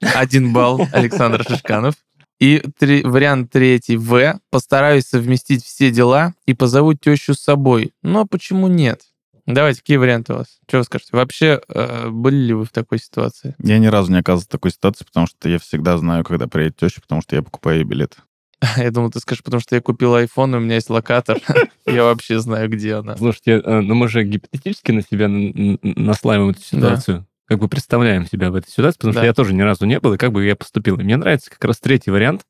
[0.00, 1.94] Один балл Александр Шишканов.
[2.40, 4.40] И три, вариант третий В.
[4.50, 7.92] Постараюсь совместить все дела и позову тещу с собой.
[8.02, 9.02] Но почему нет?
[9.46, 10.58] Давайте, какие варианты у вас?
[10.66, 11.10] Что вы скажете?
[11.12, 13.54] Вообще, э, были ли вы в такой ситуации?
[13.58, 16.76] Я ни разу не оказывался в такой ситуации, потому что я всегда знаю, когда приедет
[16.76, 18.16] теща, потому что я покупаю ей билет.
[18.76, 21.38] Я думал, ты скажешь, потому что я купил iPhone, и у меня есть локатор.
[21.86, 23.16] Я вообще знаю, где она.
[23.16, 27.26] Слушайте, э, ну мы же гипотетически на себя наслаиваем эту ситуацию.
[27.46, 30.14] Как бы представляем себя в этой ситуации, потому что я тоже ни разу не был,
[30.14, 30.98] и как бы я поступил.
[30.98, 32.46] И мне нравится как раз третий вариант,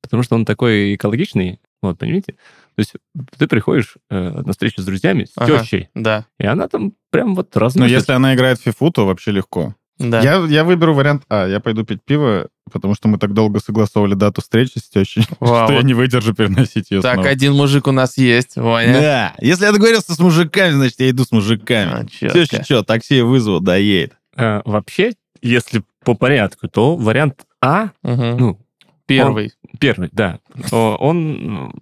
[0.00, 2.32] потому что он такой экологичный, вот, понимаете?
[2.32, 2.92] То есть
[3.38, 5.60] ты приходишь э, на встречу с друзьями, с Ага.
[5.60, 7.96] тещей, Да, и она там прям вот Но разносит.
[7.96, 9.74] если она играет в фифу, то вообще легко.
[9.98, 10.20] да.
[10.20, 11.46] Я, я выберу вариант А.
[11.46, 15.66] Я пойду пить пиво, потому что мы так долго согласовывали дату встречи с тещей, Вау,
[15.66, 17.28] что я не выдержу переносить ее Так, снова.
[17.28, 18.92] один мужик у нас есть, Ваня.
[19.00, 22.06] Да, если я договорился с мужиками, значит, я иду с мужиками.
[22.22, 22.30] А.
[22.32, 24.14] Теща что, такси вызову, доедет.
[24.36, 25.12] Э, вообще,
[25.42, 28.36] если по порядку, то вариант А, Мгм.
[28.38, 28.60] ну,
[29.16, 29.52] Первый.
[29.78, 30.38] Первый, да.
[30.72, 31.72] Он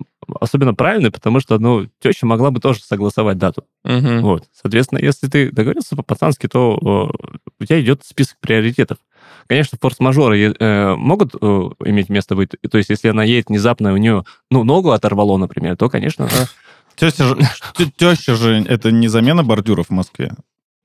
[0.40, 3.64] особенно правильный, потому что, ну, теща могла бы тоже согласовать дату.
[3.84, 4.20] Мгм.
[4.20, 4.44] Вот.
[4.52, 7.10] Соответственно, если ты договорился по-пацански, то
[7.58, 8.98] у тебя идет список приоритетов.
[9.46, 11.46] Конечно, форс-мажоры э, могут э,
[11.86, 12.50] иметь место быть.
[12.70, 16.28] То есть, если она едет внезапно, у нее, ну, ногу оторвало, например, то, конечно,
[16.98, 17.36] Теща же,
[17.96, 20.32] теща же, это не замена бордюров в Москве.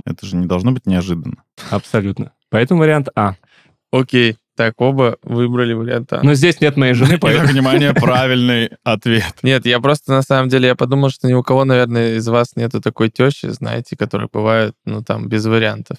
[0.05, 1.43] Это же не должно быть неожиданно.
[1.71, 2.33] абсолютно.
[2.49, 3.35] Поэтому вариант А.
[3.91, 4.37] Окей.
[4.55, 6.21] Так, оба выбрали вариант А.
[6.21, 7.47] Но здесь нет моей жены, поэтому...
[7.47, 9.35] Внимание, правильный ответ.
[9.41, 12.55] Нет, я просто на самом деле, я подумал, что ни у кого, наверное, из вас
[12.55, 15.97] нету такой тещи, знаете, которая бывает, ну, там, без вариантов.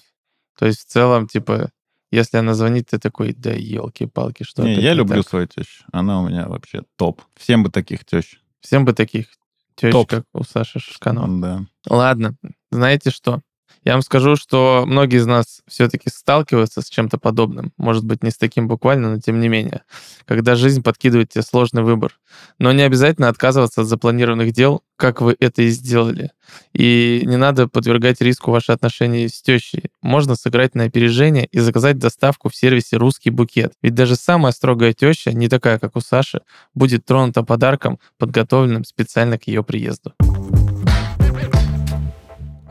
[0.57, 1.69] То есть, в целом, типа,
[2.11, 5.83] если она звонит, ты такой, да елки-палки, что Не, я не люблю так?» свою тещу.
[5.91, 7.21] Она у меня вообще топ.
[7.35, 8.37] Всем бы таких тещ.
[8.61, 9.27] Всем бы таких
[9.75, 10.09] тещ, Топ.
[10.09, 11.41] как у Саши Шишканова.
[11.41, 11.65] Да.
[11.87, 12.35] Ладно,
[12.71, 13.41] знаете что?
[13.83, 17.71] Я вам скажу, что многие из нас все-таки сталкиваются с чем-то подобным.
[17.77, 19.81] Может быть, не с таким буквально, но тем не менее.
[20.25, 22.17] Когда жизнь подкидывает тебе сложный выбор.
[22.57, 26.31] Но не обязательно отказываться от запланированных дел, как вы это и сделали.
[26.73, 29.91] И не надо подвергать риску ваши отношения с тещей.
[30.01, 33.73] Можно сыграть на опережение и заказать доставку в сервисе «Русский букет».
[33.81, 36.41] Ведь даже самая строгая теща, не такая, как у Саши,
[36.73, 40.13] будет тронута подарком, подготовленным специально к ее приезду.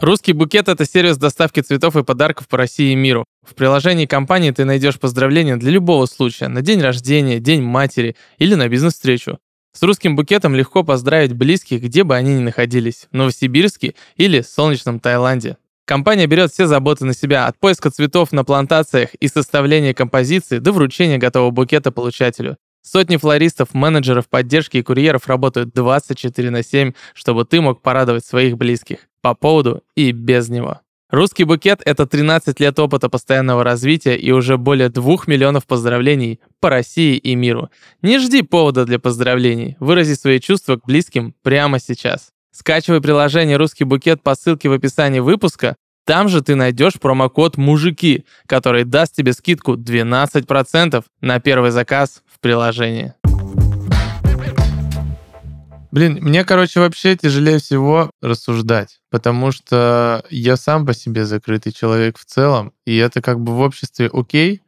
[0.01, 3.25] Русский букет— это сервис доставки цветов и подарков по России и миру.
[3.47, 8.55] В приложении компании ты найдешь поздравления для любого случая, на день рождения, день матери или
[8.55, 9.39] на бизнес-встречу.
[9.73, 15.01] С русским букетом легко поздравить близких, где бы они ни находились, в Новосибирске или солнечном
[15.01, 15.57] Таиланде.
[15.87, 20.73] Компания берет все заботы на себя, от поиска цветов на плантациях и составления композиции до
[20.73, 22.57] вручения готового букета получателю.
[22.87, 28.59] Сотни флористов, менеджеров поддержки и курьеров работают 24 на 7, чтобы ты мог порадовать своих
[28.59, 30.81] близких по поводу и без него.
[31.09, 36.69] Русский букет— это 13 лет опыта постоянного развития и уже более 2 миллионов поздравлений по
[36.69, 37.71] России и миру.
[38.03, 39.77] Не жди повода для поздравлений.
[39.81, 42.29] Вырази свои чувства к близким прямо сейчас.
[42.51, 45.77] Скачивай приложение «Русский букет» по ссылке в описании выпуска.
[46.05, 53.15] Там же ты найдешь промокод «Мужики», который даст тебе скидку 12% на первый заказ приложении.
[55.91, 62.19] Блин, мне, короче, вообще тяжелее всего рассуждать, потому что я сам по себе закрытый человек
[62.19, 64.61] в целом, и это как бы в обществе окей,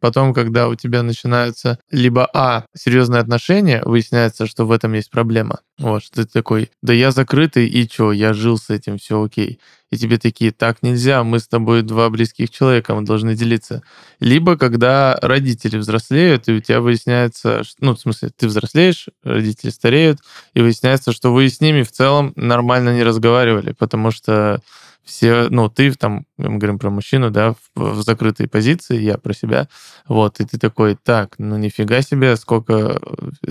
[0.00, 5.60] Потом, когда у тебя начинаются либо А, серьезные отношения, выясняется, что в этом есть проблема.
[5.78, 9.60] Вот, что ты такой, да я закрытый, и чё, я жил с этим, все окей.
[9.92, 13.82] И тебе такие, так нельзя, мы с тобой два близких человека, мы должны делиться.
[14.20, 20.20] Либо когда родители взрослеют, и у тебя выясняется, ну, в смысле, ты взрослеешь, родители стареют,
[20.54, 24.62] и выясняется, что вы с ними в целом нормально не разговаривали, потому что
[25.04, 29.34] все, ну, ты там, мы говорим про мужчину, да, в, в закрытой позиции, я про
[29.34, 29.68] себя,
[30.06, 33.00] вот, и ты такой, так, ну, нифига себе, сколько...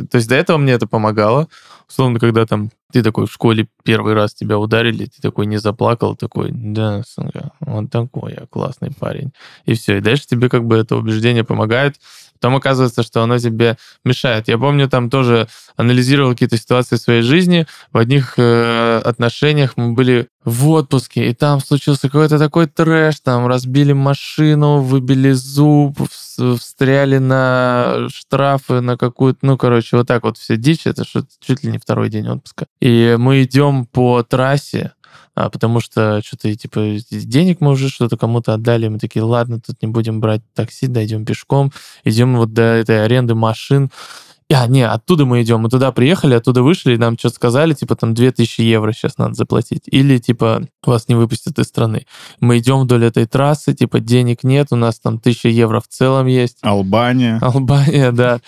[0.09, 1.47] То есть до этого мне это помогало,
[1.89, 6.15] условно, когда там ты такой в школе первый раз тебя ударили, ты такой не заплакал,
[6.15, 9.31] такой, да, сынка, он такой, я классный парень.
[9.65, 11.97] И все, и дальше тебе как бы это убеждение помогает,
[12.41, 14.47] Потом оказывается, что оно тебе мешает.
[14.47, 17.67] Я помню, там тоже анализировал какие-то ситуации в своей жизни.
[17.93, 23.45] В одних э, отношениях мы были в отпуске, и там случился какой-то такой трэш, там
[23.45, 30.39] разбили машину, выбили зуб, вс- встряли на штрафы, на какую-то, ну, короче, вот так вот
[30.39, 32.65] все дичь, это что чуть ли не второй день отпуска.
[32.79, 34.93] И мы идем по трассе,
[35.35, 39.81] а, потому что что-то, типа, денег мы уже что-то кому-то отдали, мы такие, ладно, тут
[39.81, 41.71] не будем брать такси, дойдем пешком,
[42.03, 43.89] идем вот до этой аренды машин,
[44.53, 45.61] а, не, оттуда мы идем.
[45.61, 49.33] Мы туда приехали, оттуда вышли, и нам что-то сказали, типа, там, 2000 евро сейчас надо
[49.33, 49.83] заплатить.
[49.85, 52.05] Или, типа, вас не выпустят из страны.
[52.39, 56.27] Мы идем вдоль этой трассы, типа, денег нет, у нас там 1000 евро в целом
[56.27, 56.57] есть.
[56.61, 57.39] Албания.
[57.41, 58.41] Албания, да.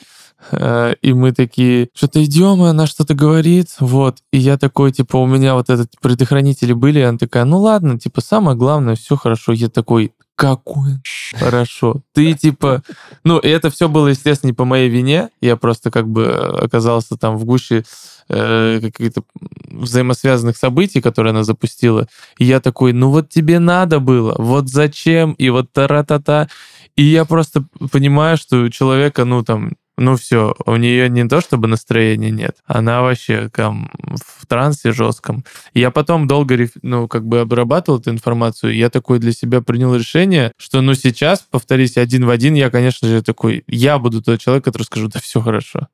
[0.52, 4.18] Э, И мы такие, что-то идем, и она что-то говорит, вот.
[4.32, 8.00] И я такой, типа, у меня вот этот предохранители были, и она такая, ну ладно,
[8.00, 9.54] типа, самое главное, все хорошо.
[9.54, 11.00] Я такой, какой
[11.34, 12.02] хорошо.
[12.14, 12.84] Ты, типа...
[13.24, 15.30] Ну, и это все было, естественно, не по моей вине.
[15.42, 17.86] Я просто как бы оказался там в гуще
[18.30, 19.24] э, каких-то
[19.70, 22.08] взаимосвязанных событий, которые она запустила.
[22.38, 26.48] И я такой, ну вот тебе надо было, вот зачем, и вот тара-та-та.
[26.96, 29.74] И я просто понимаю, что у человека, ну там,
[30.04, 35.44] ну все, у нее не то чтобы настроения нет, она вообще там в трансе жестком.
[35.74, 40.52] Я потом долго, ну, как бы обрабатывал эту информацию, я такой для себя принял решение,
[40.58, 44.64] что, ну, сейчас, повторись, один в один, я, конечно же, такой, я буду тот человек,
[44.64, 45.88] который скажу, да все хорошо.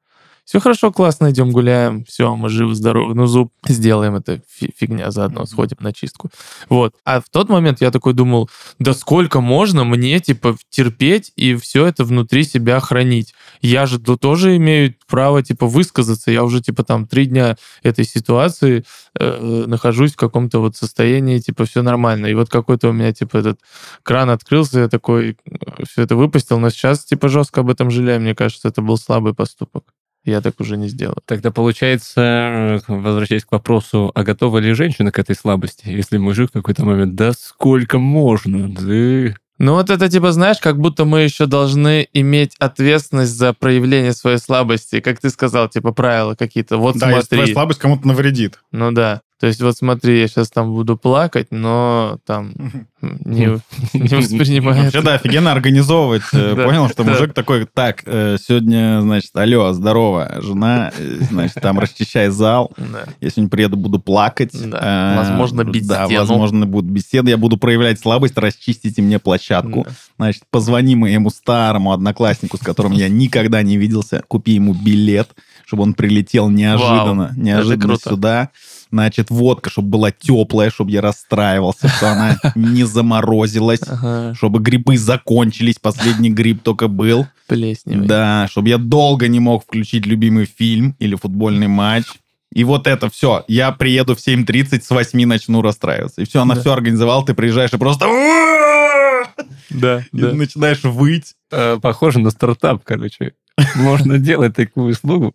[0.49, 3.13] Все хорошо, классно, идем гуляем, все, мы живы, здоровы.
[3.13, 6.31] Ну, зуб сделаем, это фи- фигня заодно, сходим на чистку.
[6.69, 6.95] Вот.
[7.05, 11.85] А в тот момент я такой думал, да сколько можно мне, типа, терпеть и все
[11.85, 13.35] это внутри себя хранить?
[13.61, 16.31] Я же то- тоже имею право, типа, высказаться.
[16.31, 18.85] Я уже, типа, там, три дня этой ситуации
[19.19, 22.25] э, нахожусь в каком-то вот состоянии, типа, все нормально.
[22.25, 23.59] И вот какой-то у меня, типа, этот
[24.01, 25.37] кран открылся, я такой
[25.87, 28.19] все это выпустил, но сейчас, типа, жестко об этом жалею.
[28.19, 29.83] Мне кажется, это был слабый поступок.
[30.29, 31.17] Я так уже не сделаю.
[31.25, 35.87] Тогда получается, э, возвращаясь к вопросу, а готова ли женщина к этой слабости?
[35.87, 39.35] Если мужик в какой-то момент, да сколько можно, да...
[39.59, 44.37] Ну вот это типа, знаешь, как будто мы еще должны иметь ответственность за проявление своей
[44.37, 45.01] слабости.
[45.01, 46.77] Как ты сказал, типа правила какие-то.
[46.77, 47.53] Вот Да, если твоя смотри.
[47.53, 48.59] слабость кому-то навредит.
[48.71, 49.21] Ну да.
[49.39, 52.53] То есть вот смотри, я сейчас там буду плакать, но там
[53.01, 53.57] не,
[53.93, 54.83] не воспринимает.
[54.83, 56.23] Вообще, да, офигенно организовывать.
[56.33, 61.79] Э, Понял, что мужик такой, так, э, сегодня, значит, алло, здорово, жена, э, значит, там
[61.79, 62.71] расчищай зал.
[63.21, 64.53] Я сегодня приеду, буду плакать.
[64.53, 67.31] Возможно, бить Да, возможно, будут беседы.
[67.31, 69.87] Я буду проявлять слабость, расчистите мне площадку.
[70.17, 75.29] Значит, позвони моему старому однокласснику, с которым я никогда не виделся, купи ему билет,
[75.65, 78.49] чтобы он прилетел неожиданно, неожиданно сюда.
[78.91, 84.97] Значит, водка, чтобы была теплая, чтобы я расстраивался, что она не заморозилась, Ага, чтобы грибы
[84.97, 87.27] закончились, последний гриб только был.
[87.47, 88.07] плесневый.
[88.07, 92.05] Да, чтобы я долго не мог включить любимый фильм или футбольный матч.
[92.51, 93.43] И вот это все.
[93.47, 96.21] Я приеду в 7.30, с 8 начну расстраиваться.
[96.21, 96.61] И все, она Да.
[96.61, 98.07] все организовала, ты приезжаешь и просто...
[99.69, 100.33] Да, И да.
[100.33, 101.35] начинаешь выть.
[101.51, 103.33] Э, Похоже на стартап, короче.
[103.75, 105.33] Можно делать такую услугу.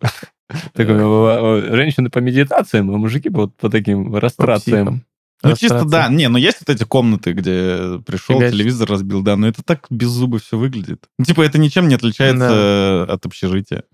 [0.77, 5.03] Женщины по медитациям, а мужики вот по таким растрациям.
[5.43, 6.07] Ну, чисто, да.
[6.07, 10.07] Не, ну есть вот эти комнаты, где пришел, телевизор разбил, да, но это так без
[10.07, 11.05] зубы все выглядит.
[11.19, 13.83] Ну, типа, это ничем не отличается э, от общежития.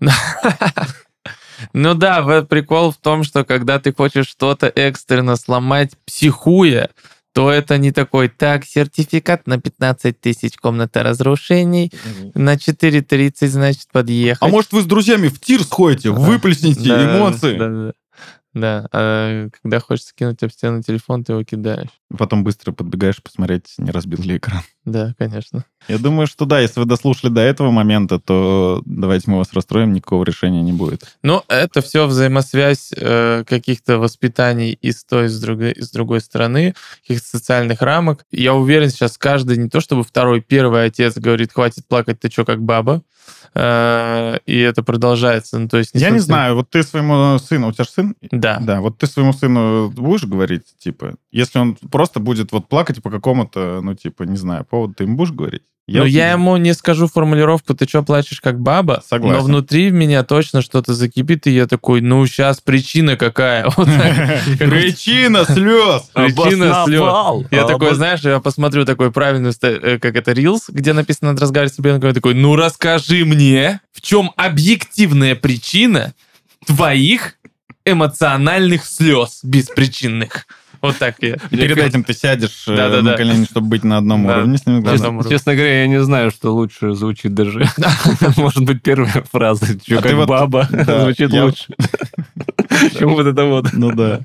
[1.74, 6.90] Ну да, в- прикол в том, что когда ты хочешь что-то экстренно сломать, психуя,
[7.32, 11.90] то это не такой, так, сертификат на 15 тысяч комната разрушений,
[12.34, 14.42] на 4.30, значит, подъехать.
[14.42, 17.58] А может, вы с друзьями в тир сходите, выплесните Да, эмоции?
[17.58, 17.92] Да, да.
[18.54, 21.88] Да, а когда хочется кинуть об стену телефон, ты его кидаешь.
[22.16, 24.62] Потом быстро подбегаешь посмотреть, не разбил ли экран.
[24.84, 25.64] Да, конечно.
[25.88, 29.92] Я думаю, что да, если вы дослушали до этого момента, то давайте мы вас расстроим,
[29.92, 31.04] никакого решения не будет.
[31.22, 35.90] Ну, это все взаимосвязь э, каких-то воспитаний и с той, и с другой, и с
[35.90, 38.26] другой стороны, каких-то социальных рамок.
[38.32, 42.44] Я уверен, сейчас каждый, не то чтобы второй, первый отец говорит, хватит плакать, ты чё,
[42.44, 43.02] как баба.
[43.54, 45.58] Э, и это продолжается.
[45.58, 48.16] Ну, то есть, Я не знаю, вот ты своему сыну, у тебя же сын?
[48.30, 48.58] Да.
[48.60, 53.10] Да, вот ты своему сыну будешь говорить, типа, если он просто будет вот плакать по
[53.10, 55.62] какому-то, ну, типа, не знаю, поводу, ты ему будешь говорить?
[55.88, 59.36] Но вот я ему не скажу формулировку, ты что плачешь как баба, Согласен.
[59.36, 63.68] но внутри в меня точно что-то закипит, и я такой, ну, сейчас причина какая.
[64.58, 66.10] Причина слез!
[66.14, 67.46] Причина слез.
[67.50, 71.74] Я такой, знаешь, я посмотрю такой правильный, э, как это, Reels, где написано «Надо разговаривать
[71.74, 76.14] с ребенком», я такой, ну расскажи мне, в чем объективная причина
[76.64, 77.34] твоих
[77.84, 80.46] эмоциональных слез беспричинных.
[80.82, 81.36] Вот так я.
[81.48, 85.30] Перед этим ты сядешь э, на колени, чтобы быть на одном уровне с уровне.
[85.30, 87.64] Честно говоря, я не знаю, что лучше звучит даже.
[88.36, 91.72] Может быть, первая фраза, что А ты как баба, звучит лучше.
[92.98, 93.72] Чем вот это вот.
[93.72, 94.20] Ну да.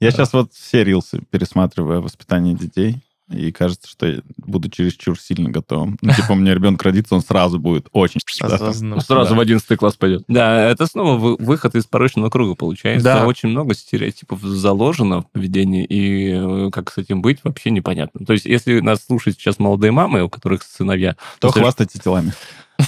[0.00, 2.96] Я сейчас вот все рилсы пересматриваю о воспитании детей.
[3.30, 5.98] И кажется, что я буду чересчур сильно готовым.
[6.00, 8.20] Ну, типа, у меня ребенок родится, он сразу будет очень...
[8.40, 9.00] Осознанно.
[9.00, 9.36] Сразу Да.
[9.36, 10.24] в 11 класс пойдет.
[10.28, 13.04] Да, это снова вы- выход из порочного круга получается.
[13.04, 13.26] Да.
[13.26, 18.24] Очень много стереотипов заложено в поведении, и э, как с этим быть, вообще непонятно.
[18.24, 22.32] То есть, если нас слушают сейчас молодые мамы, у которых сыновья, То то хвастайте телами.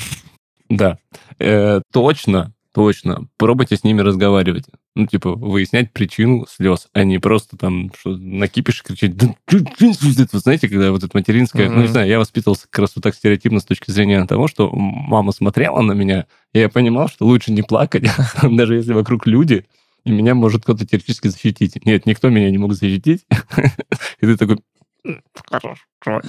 [0.69, 0.99] Да.
[1.39, 3.29] Э, точно, точно.
[3.37, 4.65] Пробуйте с ними разговаривать.
[4.95, 9.17] Ну, типа, выяснять причину слез, а не просто там что, накипишь и кричать.
[9.17, 11.71] Да, чё- чё это?» Вы знаете, когда вот это материнское...
[11.71, 14.71] Ну, не знаю, я воспитывался как раз вот так стереотипно с точки зрения того, что
[14.73, 18.05] мама смотрела на меня, и я понимал, что лучше не плакать,
[18.43, 19.67] даже если вокруг люди,
[20.05, 21.85] и меня может кто-то теоретически защитить.
[21.85, 23.27] Нет, никто меня не мог защитить.
[24.21, 24.61] И ты такой...
[25.05, 25.75] «М, Хорошо.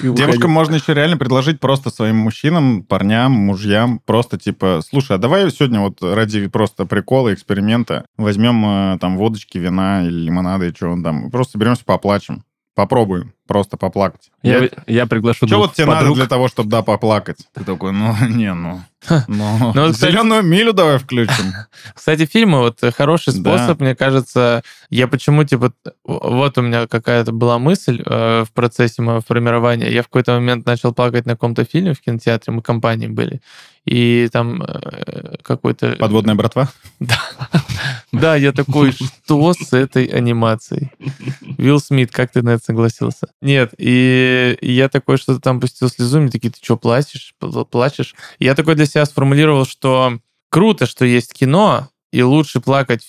[0.03, 5.49] Девушкам можно еще реально предложить просто своим мужчинам, парням, мужьям, просто типа, слушай, а давай
[5.49, 10.89] сегодня вот ради просто прикола, эксперимента возьмем э, там водочки, вина или лимонада, и что
[10.89, 12.43] он там, просто беремся поплачем.
[12.73, 14.31] Попробуем просто поплакать.
[14.43, 16.15] Я, я приглашу Что вот тебе надо подруг.
[16.17, 17.39] для того, чтобы, да, поплакать?
[17.53, 18.81] Ты такой, ну, не, ну,
[19.27, 21.51] ну, Ну, кстати- зеленую милю давай включим.
[21.93, 23.57] Кстати, фильмы вот хороший Да.
[23.57, 24.63] способ, мне кажется.
[24.89, 25.73] Я почему типа
[26.05, 29.89] вот у меня какая-то была мысль э, в процессе моего формирования.
[29.91, 33.41] Я в какой-то момент начал плакать на каком-то фильме в кинотеатре, мы компании были,
[33.83, 36.69] и там э, какой-то Подводная братва?
[37.01, 37.19] да,
[38.35, 40.91] я такой, что с этой анимацией?
[41.57, 43.27] Вилл Смит, как ты на это согласился?
[43.41, 47.33] Нет, и я такой что-то там пустил слезу, мне такие, ты что, плачешь?
[47.41, 48.15] Пл- Плачешь?
[48.39, 50.19] Я такой для себя сформулировал, что
[50.49, 53.05] круто, что есть кино, и лучше плакать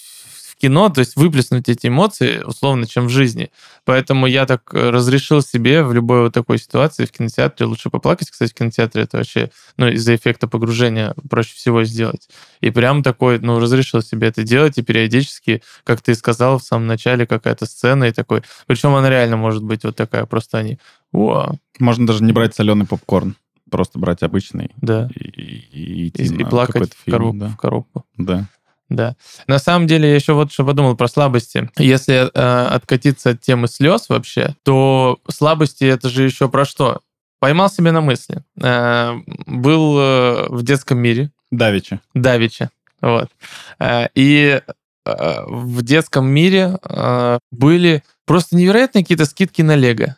[0.62, 3.50] кино, то есть выплеснуть эти эмоции, условно, чем в жизни.
[3.84, 8.30] Поэтому я так э, разрешил себе в любой вот такой ситуации в кинотеатре лучше поплакать.
[8.30, 12.28] Кстати, в кинотеатре это вообще, ну, из-за эффекта погружения проще всего сделать.
[12.60, 16.86] И прям такой, ну, разрешил себе это делать, и периодически, как ты сказал в самом
[16.86, 18.42] начале, какая-то сцена и такой.
[18.68, 20.78] Причем она реально может быть вот такая, просто они,
[21.12, 23.34] о, Можно даже не брать соленый попкорн,
[23.68, 25.08] просто брать обычный да.
[25.12, 27.48] и, и И, и на плакать какой-то в, фильм, коробку, да.
[27.48, 28.04] в коробку.
[28.16, 28.48] Да.
[28.94, 29.16] Да.
[29.46, 31.70] На самом деле, я еще вот что подумал про слабости.
[31.78, 37.00] Если э, откатиться от темы слез вообще, то слабости это же еще про что?
[37.40, 38.44] Поймал себе на мысли.
[38.62, 39.14] Э,
[39.46, 42.00] был э, в детском мире, Давича.
[42.14, 42.70] Давича.
[43.00, 43.30] Вот.
[43.78, 44.60] Э, И
[45.04, 50.16] э, в детском мире э, были просто невероятные какие-то скидки на Лего.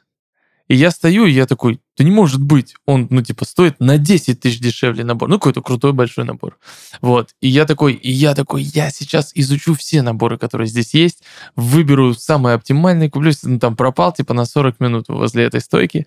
[0.69, 2.75] И я стою, и я такой, да не может быть.
[2.87, 5.29] Он, ну, типа, стоит на 10 тысяч дешевле набор.
[5.29, 6.59] Ну, какой-то крутой большой набор.
[7.01, 7.35] Вот.
[7.41, 11.23] И я такой, и я такой, я сейчас изучу все наборы, которые здесь есть,
[11.55, 16.07] выберу самый оптимальный, куплю, ну, там пропал, типа, на 40 минут возле этой стойки.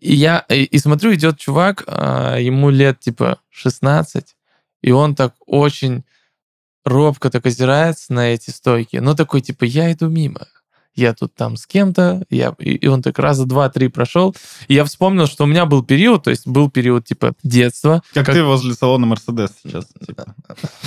[0.00, 4.36] И я, и, и смотрю, идет чувак, а, ему лет, типа, 16,
[4.82, 6.04] и он так очень
[6.84, 8.96] робко так озирается на эти стойки.
[8.96, 10.46] Ну, такой, типа, я иду мимо.
[10.98, 14.34] Я тут там с кем-то, я, и он так раза два-три прошел.
[14.66, 18.02] И я вспомнил, что у меня был период, то есть был период типа детства.
[18.12, 19.86] Как, ты возле салона Мерседес сейчас.
[20.04, 20.34] типа.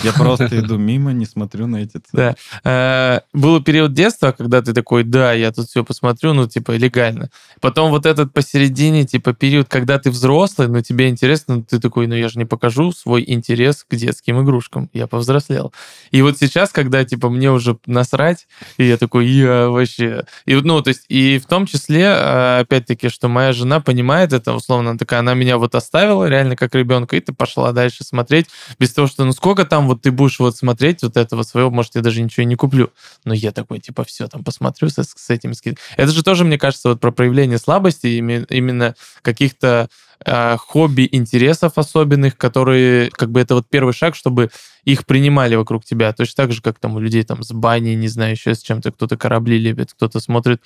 [0.04, 2.02] Я просто иду мимо, не смотрю на эти цены.
[2.12, 2.36] Да.
[2.66, 7.30] Э, Был период детства, когда ты такой, да, я тут все посмотрю, ну, типа, легально.
[7.62, 12.16] Потом вот этот посередине, типа, период, когда ты взрослый, но тебе интересно, ты такой, ну,
[12.16, 14.90] я же не покажу свой интерес к детским игрушкам.
[14.92, 15.72] Я повзрослел.
[16.12, 18.48] И вот сейчас, когда, типа, мне уже насрать,
[18.78, 20.01] и я такой, я вообще...
[20.02, 24.34] И, вот, ну, то есть, и в том числе, э, опять-таки, что моя жена понимает
[24.34, 28.48] это, условно, такая, она меня вот оставила реально как ребенка, и ты пошла дальше смотреть,
[28.80, 31.96] без того, что, ну, сколько там вот ты будешь вот смотреть вот этого своего, может,
[31.96, 32.92] я даже ничего и не куплю.
[33.26, 35.86] Но я такой, типа, все, там посмотрю с, с этими скидками.
[35.98, 39.90] Это же тоже, мне кажется, вот про проявление слабости, име- именно каких-то
[40.26, 44.50] э, хобби, интересов особенных, которые, как бы, это вот первый шаг, чтобы
[44.84, 46.14] их принимали вокруг тебя.
[46.14, 48.92] Точно так же, как там у людей там с баней, не знаю, еще с чем-то,
[48.92, 50.62] кто-то корабли любит, кто-то смотрит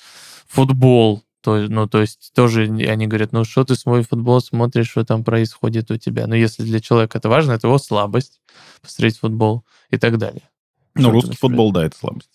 [0.47, 1.23] футбол.
[1.41, 5.23] То, ну, то есть тоже они говорят, ну, что ты свой футбол смотришь, что там
[5.23, 6.25] происходит у тебя.
[6.25, 8.41] Но если для человека это важно, это его слабость,
[8.81, 10.41] посмотреть футбол и так далее.
[10.95, 12.29] Ну, Что русский футбол, да, это слабость.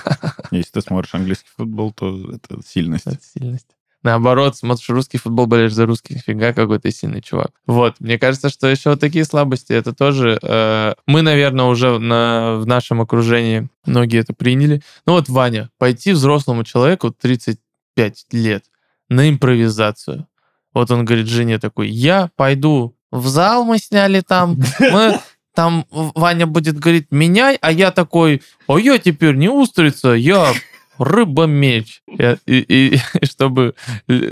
[0.52, 3.06] Если ты смотришь английский футбол, то это сильность.
[3.06, 3.73] Это сильность.
[4.04, 7.52] Наоборот, смотришь русский футбол, болеешь за русских, фига какой ты сильный чувак.
[7.66, 10.38] Вот, мне кажется, что еще вот такие слабости, это тоже...
[10.42, 14.82] э, мы, наверное, уже на, в нашем окружении многие это приняли.
[15.06, 18.64] Ну вот, Ваня, пойти взрослому человеку 35 лет
[19.08, 20.26] на импровизацию.
[20.74, 25.18] Вот он говорит жене такой, я пойду в зал, мы сняли там, мы
[25.54, 30.52] там Ваня будет говорить, меняй, а я такой, а я теперь не устрица, я
[30.98, 32.02] рыба-меч.
[32.06, 33.74] И, и- и чтобы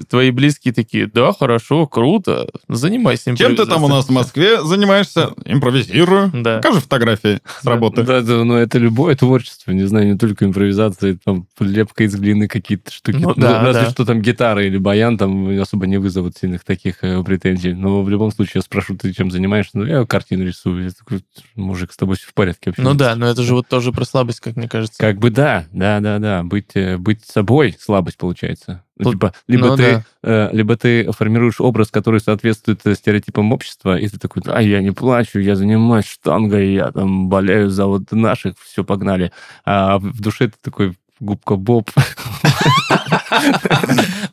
[0.09, 5.31] твои близкие такие, да, хорошо, круто, занимайся Чем ты там у нас в Москве занимаешься?
[5.45, 6.31] Импровизирую.
[6.35, 6.57] Да.
[6.57, 8.03] Покажи фотографии с работы.
[8.03, 12.49] Да, да, ну это любое творчество, не знаю, не только импровизация, там лепка из глины
[12.49, 13.17] какие-то штуки.
[13.17, 13.91] Ну да, разве да.
[13.91, 17.73] что там гитара или баян там особо не вызовут сильных таких э, претензий.
[17.73, 19.79] Но в любом случае я спрошу, ты чем занимаешься?
[19.79, 20.85] Ну, я картину рисую.
[20.85, 22.83] Я такой, мужик, с тобой все в порядке вообще.
[22.83, 24.99] Ну да, но это же вот тоже про слабость, как мне кажется.
[24.99, 26.43] Как бы да, да, да, да.
[26.53, 28.85] Быть, э, быть собой слабость получается.
[28.99, 33.53] Ну, Тут- типа, либо, ну ты, э, либо ты формируешь образ, который соответствует э, стереотипам
[33.53, 37.87] общества, и ты такой, а я не плачу, я занимаюсь штангой, я там болею за
[37.87, 39.33] вот наших, все, погнали.
[39.65, 40.93] А в душе ты такой,
[41.23, 41.91] губка Боб.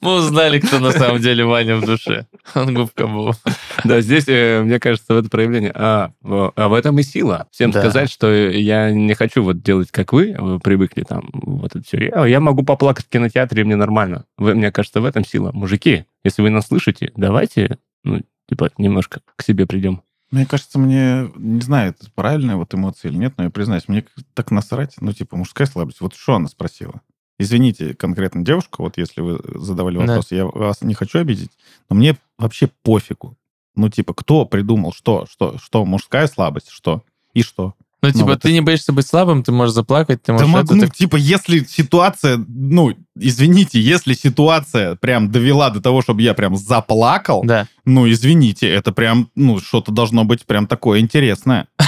[0.02, 2.26] Мы узнали, кто на самом деле Ваня в душе.
[2.56, 3.36] Он губка Боб.
[3.84, 5.72] Да, здесь, э, мне кажется, в это проявление.
[5.76, 7.48] А, а в этом и сила.
[7.52, 7.82] Всем Да.
[7.82, 12.10] сказать, что я не хочу вот делать, как вы, вы привыкли там, вот это все.
[12.14, 14.26] Я, я могу поплакать в кинотеатре, и мне нормально.
[14.38, 15.52] Вы- мне кажется, в этом сила.
[15.54, 20.02] Мужики, если вы нас слышите, давайте, ну, типа, немножко к себе придем.
[20.32, 24.06] Мне кажется, мне, не знаю, это правильная вот эмоция или нет, но я признаюсь, мне
[24.36, 26.02] так насрать, ну, типа, мужская слабость.
[26.02, 27.02] Вот что она спросила?
[27.40, 30.06] Извините, конкретно девушка, вот если вы задавали Да.
[30.06, 31.52] вопрос, я вас не хочу обидеть,
[31.90, 33.38] но мне вообще пофигу.
[33.76, 37.04] Ну, типа, кто придумал, что, что, что, мужская слабость, что,
[37.34, 37.76] и что?
[38.02, 40.48] Ну, типа, вот ты не боишься быть слабым, ты можешь заплакать, ты Да можешь...
[40.48, 46.02] могу, это, ну, так- типа, если ситуация, ну, извините, если ситуация прям довела до того,
[46.02, 47.68] чтобы я прям заплакал, Да.
[47.86, 51.68] ну, извините, это прям, ну, что-то должно быть прям такое интересное.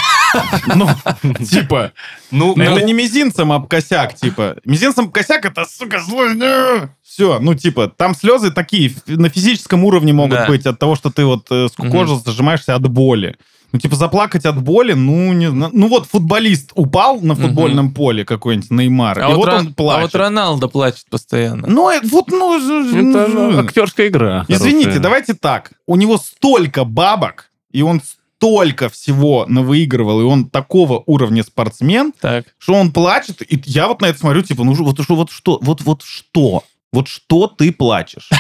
[0.75, 0.87] Ну,
[1.45, 1.91] типа,
[2.31, 4.55] Ну, это не мизинцем об косяк, типа.
[4.63, 6.37] Мизинцем об косяк это, сука, злой.
[7.03, 10.47] Все, ну, типа, там слезы такие на физическом уровне могут Да.
[10.47, 13.35] быть от того, что ты вот э, скукожился, зажимаешься от боли.
[13.71, 15.71] Ну, типа, заплакать от боли, ну, не знаю.
[15.73, 19.67] Ну, вот футболист упал на футбольном поле какой-нибудь, Неймар, А и вот, вот Рон- он
[19.67, 20.13] а плачет.
[20.13, 21.67] вот Роналдо плачет постоянно.
[21.67, 22.57] Ну, э, вот, ну...
[22.57, 24.45] это же актерская игра.
[24.47, 25.03] Извините, хорошая.
[25.03, 25.71] давайте так.
[25.87, 28.01] У него столько бабок, и он
[28.41, 32.45] столько всего навыигрывал, и он такого уровня спортсмен, Так.
[32.57, 35.59] что он плачет, и я вот на это смотрю, типа, ну вот, что, вот что,
[35.61, 36.63] вот, вот что?
[36.93, 38.29] Вот что ты плачешь?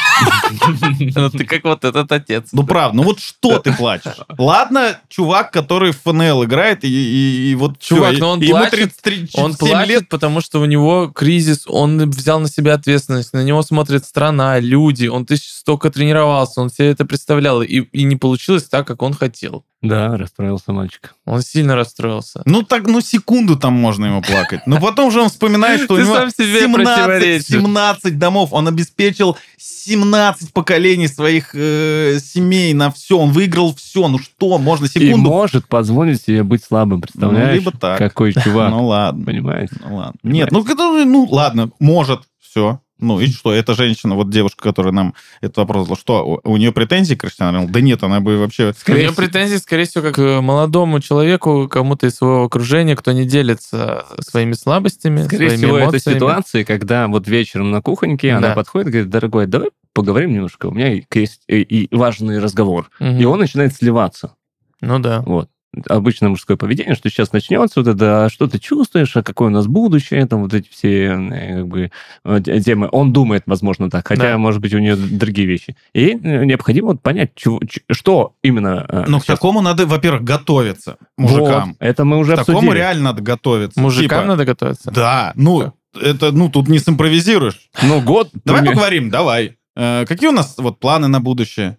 [1.15, 2.49] Ну, ты как вот этот отец.
[2.51, 4.17] Ну, правда, ну вот что ты плачешь?
[4.37, 9.29] Ладно, чувак, который в ФНЛ играет, и, вот Чувак, но он и ему плачет, 33
[9.33, 13.63] Он 7 плачет, потому что у него кризис, он взял на себя ответственность, на него
[13.63, 18.85] смотрит страна, люди, он тысяч столько тренировался, он все это представлял, и не получилось так,
[18.85, 19.65] как он хотел.
[19.81, 21.15] Да, расстроился мальчик.
[21.25, 22.43] Он сильно расстроился.
[22.45, 24.61] Ну, так, ну, секунду там можно ему плакать.
[24.67, 27.47] Но потом же он вспоминает, что у него сам себе 17, противоречишь.
[27.47, 28.49] 17 домов.
[28.51, 33.17] Он обеспечил 17 поколений своих э, семей на все.
[33.17, 34.07] Он выиграл все.
[34.07, 35.29] Ну что, можно И секунду...
[35.29, 37.55] может позволить себе быть слабым, представляешь?
[37.55, 37.97] либо так.
[37.97, 39.25] Какой чувак, Ну, ладно.
[39.25, 39.75] понимаете?
[39.83, 40.19] Ну, ладно.
[40.21, 40.63] Нет, ну,
[41.05, 42.81] ну, ладно, может, все.
[43.01, 46.57] Ну, и что, эта женщина, вот девушка, которая нам этот вопрос задала, что, у, у
[46.57, 47.73] нее претензии к Криштиану Роналду?
[47.73, 48.69] Да нет, она бы вообще...
[48.69, 52.95] У Скорее нее всего- претензии, скорее всего, как к молодому человеку, кому-то из своего окружения,
[52.95, 56.15] кто не делится своими слабостями, Скорее своими всего, это эмоциями.
[56.15, 58.53] ситуации, когда вот вечером на кухоньке она Да.
[58.55, 62.89] подходит и говорит, дорогой, давай поговорим немножко, у меня есть и, и важный разговор.
[62.99, 63.17] Мгм.
[63.17, 64.35] И он начинает сливаться.
[64.79, 65.21] Ну да.
[65.25, 65.49] Вот.
[65.87, 69.51] Обычное мужское поведение, что сейчас начнется вот это, а что ты чувствуешь, а какое у
[69.51, 71.91] нас будущее, там вот эти все э, как бы,
[72.25, 72.89] э, те- темы.
[72.91, 74.37] Он думает, возможно, так, хотя, Да.
[74.37, 75.77] может быть, у нее другие вещи.
[75.93, 78.85] И э, необходимо вот понять, чего- что именно...
[78.89, 81.69] э, Ну, к сейчас- такому надо, во-первых, готовиться мужикам.
[81.69, 82.77] Вот, это мы уже К такому обсудили.
[82.77, 83.79] реально надо готовиться.
[83.79, 84.91] Мужикам Типа, надо готовиться.
[84.91, 87.69] Да, ну, это, ну, тут не симпровизируешь.
[87.81, 88.29] Ну, год...
[88.43, 89.55] Давай поговорим, давай.
[89.73, 91.77] Какие у нас вот планы на будущее?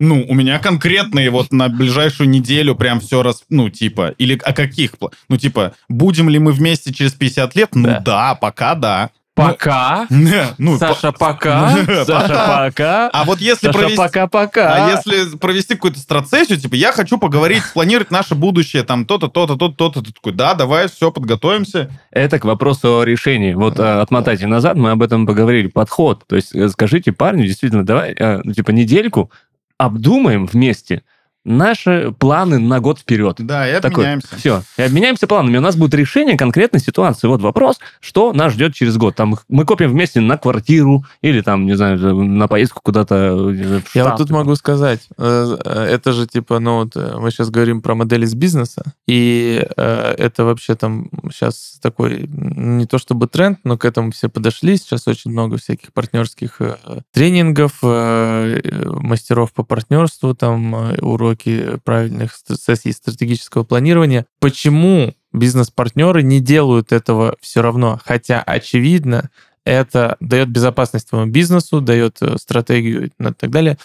[0.00, 4.52] Ну, у меня конкретные вот на ближайшую неделю прям все раз, ну, типа, или о
[4.52, 4.92] каких?
[5.28, 7.70] Ну, типа, будем ли мы вместе через 50 лет?
[7.74, 8.00] Ну, Да.
[8.00, 9.10] да, пока да.
[9.34, 10.06] Пока.
[10.10, 10.28] Ну,
[10.58, 11.76] ну, Саша, пока.
[11.86, 13.08] по- Саша, пока.
[13.12, 13.96] А вот если Саша, провести...
[13.96, 14.74] пока-пока.
[14.86, 19.54] А если провести какую-то страцессию, типа, я хочу поговорить, спланировать наше будущее, там, то-то, то-то,
[19.56, 20.02] то-то, то-то.
[20.02, 21.90] Ты такой, да, давай, все, подготовимся.
[22.10, 23.54] Это к вопросу о решении.
[23.54, 25.68] Вот э, отмотайте назад, мы об этом поговорили.
[25.68, 26.24] Подход.
[26.26, 29.30] То есть э, скажите парню, действительно, давай, э, ну, типа, недельку
[29.78, 31.04] обдумаем вместе
[31.48, 33.36] наши планы на год вперед.
[33.38, 34.36] Да, и Такой, обменяемся.
[34.36, 35.58] Все, и обменяемся планами.
[35.58, 37.26] У нас будет решение конкретной ситуации.
[37.26, 39.16] Вот вопрос, что нас ждет через год.
[39.16, 44.04] Там мы копим вместе на квартиру или там, не знаю, на поездку куда-то э, Я
[44.04, 47.94] вот тут могу сказать, э, э, это же типа, ну вот мы сейчас говорим про
[47.94, 53.84] модели из бизнеса, и это вообще там сейчас такой не то чтобы тренд, но к
[53.84, 54.76] этому все подошли.
[54.76, 56.60] Сейчас очень много всяких партнерских
[57.12, 60.96] тренингов, мастеров по партнерству, там э,
[61.38, 64.26] уроки правильных сессий стратегического планирования.
[64.40, 68.00] Почему бизнес-партнеры не делают этого все равно.
[68.04, 69.30] Хотя, очевидно,
[69.64, 73.78] это дает безопасность твоему бизнесу, дает э, стратегию и так далее.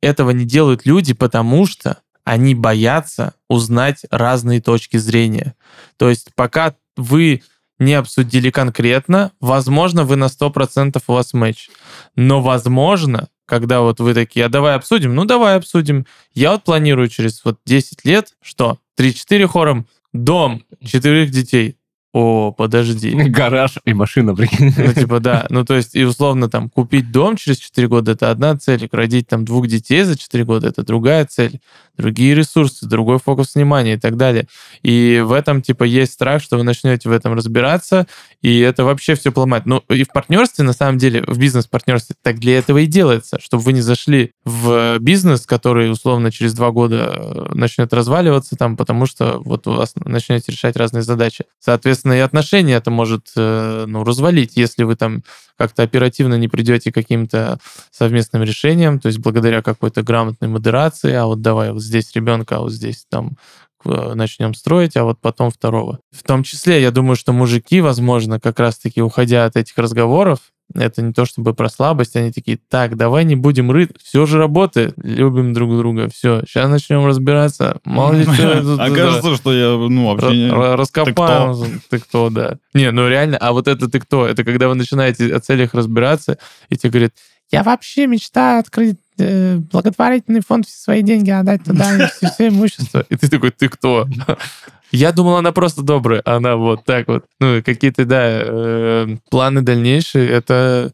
[0.00, 5.54] Этого не делают люди, потому что они боятся узнать разные точки зрения.
[5.96, 7.42] То есть пока вы
[7.78, 11.70] не обсудили конкретно, возможно, вы на 100% у вас матч.
[12.16, 16.06] Но, возможно, когда вот вы такие, а давай обсудим, ну давай обсудим.
[16.34, 21.77] Я вот планирую через вот 10 лет, что 3-4 хором, дом, четырех детей.
[22.14, 23.10] О, подожди.
[23.28, 24.72] Гараж и машина, прикинь.
[24.76, 25.46] Ну, типа, да.
[25.50, 29.28] Ну, то есть, и условно, там, купить дом через 4 года– это одна цель, родить
[29.28, 31.60] там двух детей за 4 года– это другая цель,
[31.98, 34.46] другие ресурсы, другой фокус внимания и так далее.
[34.82, 38.06] И в этом, типа, есть страх, что вы начнете в этом разбираться,
[38.40, 39.66] и это вообще все поломать.
[39.66, 43.64] Ну, и в партнерстве, на самом деле, в бизнес-партнерстве так для этого и делается, чтобы
[43.64, 49.06] вы не зашли в бизнес, который, условно, через два года э, начнет разваливаться там, потому
[49.06, 51.44] что вот у вас начнете решать разные задачи.
[51.58, 55.22] Соответственно, и отношения это может, э, ну, развалить, если вы там
[55.56, 57.58] как-то оперативно не придете к каким-то
[57.90, 62.60] совместным решениям, то есть благодаря какой-то грамотной модерации, а вот давай вот здесь ребенка, а
[62.60, 63.36] вот здесь там
[63.84, 66.00] э, начнем строить, а вот потом второго.
[66.10, 70.38] В том числе, я думаю, что мужики, возможно, как раз-таки уходя от этих разговоров,
[70.74, 74.38] это не то чтобы про слабость, они такие, так, давай не будем рыть, все же
[74.38, 78.78] работает, любим друг друга, все, сейчас начнем разбираться, мало ли что.
[78.78, 80.50] А кажется, что я, ну, вообще не...
[80.50, 82.58] Раскопаем, ты кто, да.
[82.74, 84.26] Не, ну реально, а вот это ты кто?
[84.26, 86.38] Это когда вы начинаете о целях разбираться,
[86.68, 87.12] и тебе говорят,
[87.50, 93.06] я вообще мечтаю открыть э, благотворительный фонд, все свои деньги отдать туда, все, все имущество.
[93.08, 94.06] И ты такой, ты кто?
[94.90, 97.24] Я думал, она просто добрая, она вот так вот.
[97.40, 100.92] Ну, какие-то, да, э, планы дальнейшие, это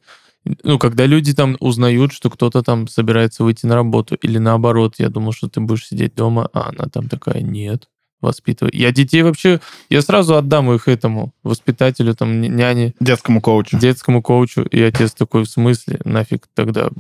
[0.63, 5.09] ну, когда люди там узнают, что кто-то там собирается выйти на работу, или наоборот, я
[5.09, 7.89] думал, что ты будешь сидеть дома, а она там такая, нет,
[8.21, 8.73] воспитывай.
[8.75, 12.95] Я детей вообще, я сразу отдам их этому воспитателю, там, няне.
[13.01, 13.79] Детскому коучу.
[13.79, 14.63] Детскому коучу.
[14.63, 16.91] И отец такой, в смысле, нафиг тогда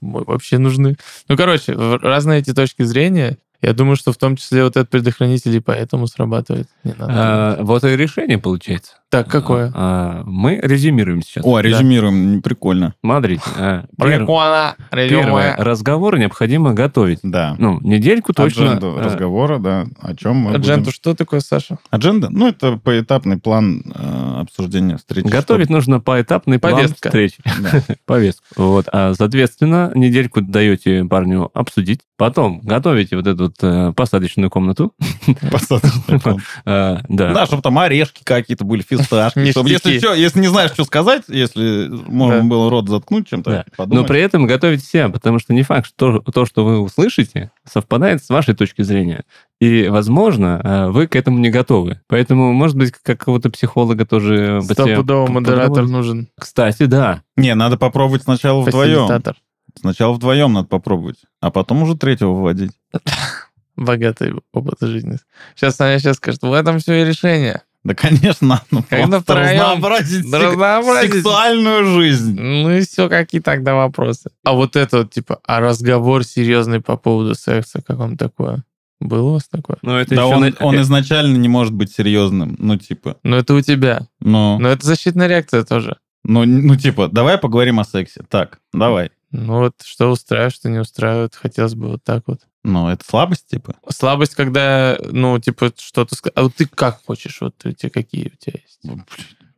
[0.00, 0.96] мы вообще нужны?
[1.28, 5.56] Ну, короче, разные эти точки зрения, я думаю, что в том числе вот этот предохранитель
[5.56, 6.68] и поэтому срабатывает.
[6.84, 8.92] Не надо а, вот и решение получается.
[9.14, 9.70] Так, какое?
[9.74, 11.44] А, мы резюмируем сейчас.
[11.46, 12.40] О, резюмируем, да.
[12.42, 12.94] прикольно.
[13.00, 13.42] Смотрите.
[13.56, 14.74] А, прикольно.
[14.90, 15.54] Первое.
[15.56, 17.20] Разговоры необходимо готовить.
[17.22, 17.54] Да.
[17.58, 18.72] Ну, недельку точно.
[18.72, 19.86] Адженду а, разговора, да.
[20.00, 21.78] О чем мы Адженду, что такое, Саша?
[21.90, 22.28] Адженда?
[22.28, 25.26] Ну, это поэтапный план э, обсуждения встречи.
[25.28, 27.10] Готовить нужно поэтапный Повестка.
[27.10, 27.98] план встречи.
[28.06, 28.44] Повестку.
[28.56, 28.88] Вот.
[28.92, 32.00] А, соответственно, недельку даете парню обсудить.
[32.16, 34.92] Потом готовите вот эту э, посадочную комнату.
[35.52, 36.42] Посадочную комнату.
[36.64, 37.02] Да.
[37.08, 39.50] Да, чтобы там орешки какие-то были, фисташки.
[39.50, 42.44] Чтобы, если, что, если не знаешь, что сказать, если можно да.
[42.44, 43.64] было рот заткнуть чем-то, да.
[43.76, 44.02] подумать.
[44.02, 48.24] Но при этом готовить себя, потому что не факт, что то, что вы услышите, совпадает
[48.24, 49.24] с вашей точки зрения.
[49.60, 52.00] И, возможно, э, вы к этому не готовы.
[52.08, 54.60] Поэтому, может быть, какого-то психолога тоже...
[54.62, 56.28] Стопудово модератор нужен.
[56.38, 57.22] Кстати, да.
[57.36, 59.08] Не, надо попробовать сначала вдвоем.
[59.80, 62.72] Сначала вдвоем надо попробовать, а потом уже третьего выводить.
[63.76, 65.18] Богатый опыт жизни.
[65.56, 67.62] Сейчас Саня сейчас скажет, в этом все и решение.
[67.84, 72.40] Да, конечно, ну Когда просто разнообразить, разнообразить сексуальную жизнь.
[72.40, 74.30] Ну и все, какие тогда вопросы.
[74.42, 78.64] А вот это вот, типа, а разговор серьезный по поводу секса, как вам такое?
[79.00, 79.76] Было у вас такое?
[79.82, 80.52] Ну, это да он, на...
[80.60, 83.18] он изначально не может быть серьезным, ну, типа.
[83.22, 84.06] Ну, это у тебя.
[84.20, 84.58] Но...
[84.58, 85.98] Но это защитная реакция тоже.
[86.24, 88.22] Ну, ну, типа, давай поговорим о сексе.
[88.30, 89.10] Так, давай.
[89.36, 92.40] Ну, вот что устраивает, что не устраивает, хотелось бы вот так вот.
[92.62, 93.74] Ну, это слабость, типа?
[93.88, 96.14] Слабость, когда, ну, типа, что-то...
[96.36, 97.40] А вот ты как хочешь?
[97.40, 99.00] Вот у тебя какие у тебя есть ну,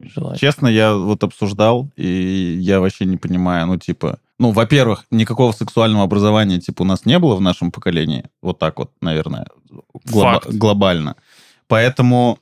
[0.01, 0.39] желания?
[0.39, 4.19] Честно, я вот обсуждал, и я вообще не понимаю, ну, типа...
[4.39, 8.25] Ну, во-первых, никакого сексуального образования, типа, у нас не было в нашем поколении.
[8.41, 9.47] Вот так вот, наверное,
[10.07, 10.47] глоб...
[10.47, 11.17] глобально.
[11.69, 12.39] Поэтому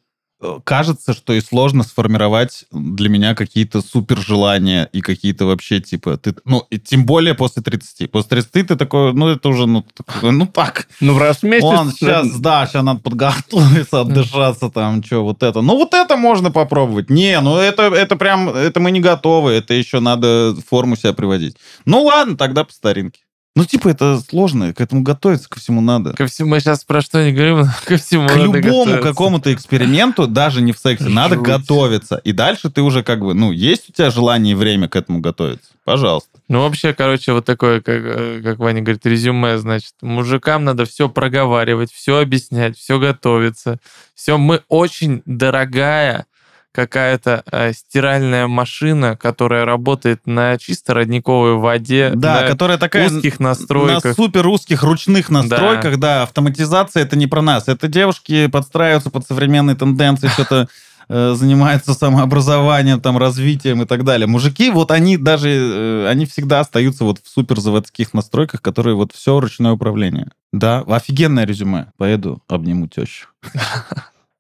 [0.65, 6.35] кажется, что и сложно сформировать для меня какие-то супер желания и какие-то вообще, типа, ты,
[6.45, 8.11] ну, и тем более после 30.
[8.11, 10.89] После 30 ты такой, ну, это уже, ну, такой, ну, так.
[11.01, 11.65] Ну, в раз в месяц.
[11.65, 15.61] Он сейчас, да, сейчас надо подготовиться, отдышаться, там, что, вот это.
[15.61, 17.11] Ну, вот это можно попробовать.
[17.11, 21.57] Не, ну, это, это прям, это мы не готовы, это еще надо форму себя приводить.
[21.85, 23.24] Ну, ладно, тогда по старинке.
[23.57, 26.13] Ну, типа, это сложно, к этому готовиться, ко всему надо.
[26.15, 30.61] Ко всему, мы сейчас про что не говорим, ко всему К любому какому-то эксперименту, даже
[30.61, 32.17] не в сексе, надо готовиться.
[32.25, 35.21] И дальше ты уже как бы, ну, есть у тебя желание и время к этому
[35.21, 35.71] готовиться?
[35.85, 36.31] Пожалуйста.
[36.49, 41.09] Ну, вообще, короче, вот такое, как, э, как Ваня говорит, резюме, значит, мужикам надо все
[41.09, 43.79] проговаривать, все объяснять, все готовиться.
[44.15, 46.27] Все, мы очень дорогая
[46.75, 53.39] какая-то э, стиральная машина, которая работает на чисто родниковой воде, Да, на которая такая узких
[53.39, 54.17] на настройках.
[54.17, 56.25] супер узких ручных настройках, да.
[56.25, 57.69] автоматизация это не про нас.
[57.69, 60.67] Это девушки подстраиваются под современные тенденции, что-то
[61.09, 64.27] э, занимаются самообразованием, там, развитием и так далее.
[64.27, 69.39] Мужики, вот они даже, э, они всегда остаются вот в суперзаводских настройках, которые вот все
[69.39, 70.33] ручное управление.
[70.53, 71.93] Да, офигенное резюме.
[71.99, 73.29] Поеду, обниму тещу.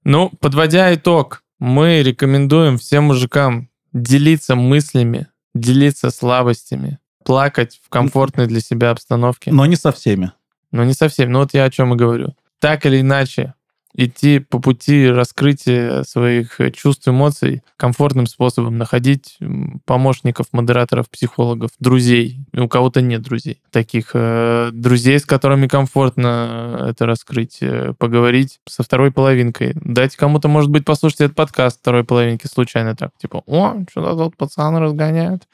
[0.05, 8.61] Ну, подводя итог, мы рекомендуем всем мужикам делиться мыслями, делиться слабостями, плакать в комфортной для
[8.61, 9.53] себя обстановке.
[9.53, 10.33] Но не со всеми.
[10.73, 11.31] Но не совсем.
[11.31, 12.35] Ну вот я о чем и говорю.
[12.59, 13.55] Так или иначе,
[13.95, 19.39] идти по пути раскрытия своих чувств, эмоций комфортным способом, находить
[19.85, 22.41] помощников, модераторов, психологов, друзей.
[22.53, 23.61] И У кого-то нет друзей.
[23.71, 29.73] Таких э, друзей, с которыми комфортно это раскрыть, э, поговорить со второй половинкой.
[29.77, 33.11] Дать кому-то, может быть, послушать этот подкаст второй половинки случайно так.
[33.19, 35.45] Типа, о, что-то тут пацаны разгоняют.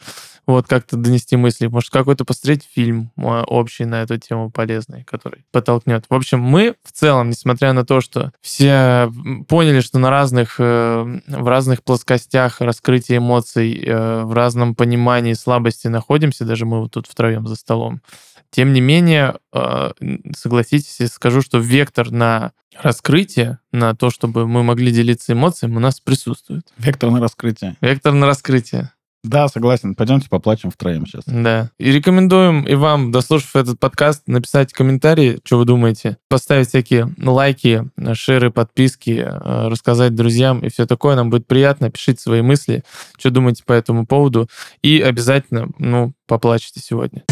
[0.51, 1.67] Вот как-то донести мысли.
[1.67, 6.05] Может, какой-то посмотреть фильм э, общий на эту тему полезный, который подтолкнет.
[6.09, 9.11] В общем, мы в целом, несмотря на то, что все
[9.49, 15.89] поняли, что на разных, э, в разных плоскостях раскрытия эмоций, э, в разном понимании слабости
[15.89, 18.01] находимся, даже мы вот тут втроем за столом,
[18.51, 19.93] тем не менее, э,
[20.37, 25.81] согласитесь, если скажу, что вектор на раскрытие, на то, чтобы мы могли делиться эмоциями, у
[25.81, 26.67] нас присутствует.
[26.79, 27.77] Вектор на раскрытие.
[27.81, 28.91] Вектор на раскрытие.
[29.23, 29.95] Да, согласен.
[29.95, 31.25] Пойдемте поплачем втроем сейчас.
[31.27, 31.71] Да.
[31.79, 37.91] И рекомендуем и вам, дослушав этот подкаст, написать комментарии, что вы думаете, поставить всякие лайки,
[38.15, 41.17] шеры, подписки, э, рассказать друзьям и все такое.
[41.17, 41.91] Нам будет приятно.
[41.91, 42.83] Пишите свои мысли,
[43.19, 44.49] что думаете по этому поводу.
[44.81, 47.23] И обязательно, ну, поплачьте сегодня.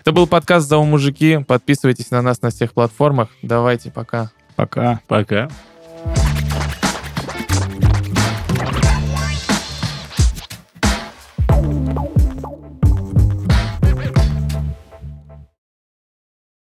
[0.00, 1.38] Это был подкаст «Зау мужики».
[1.46, 3.30] Подписывайтесь на нас на всех платформах.
[3.40, 4.30] Давайте, пока.
[4.56, 5.00] Пока.
[5.06, 5.48] Пока.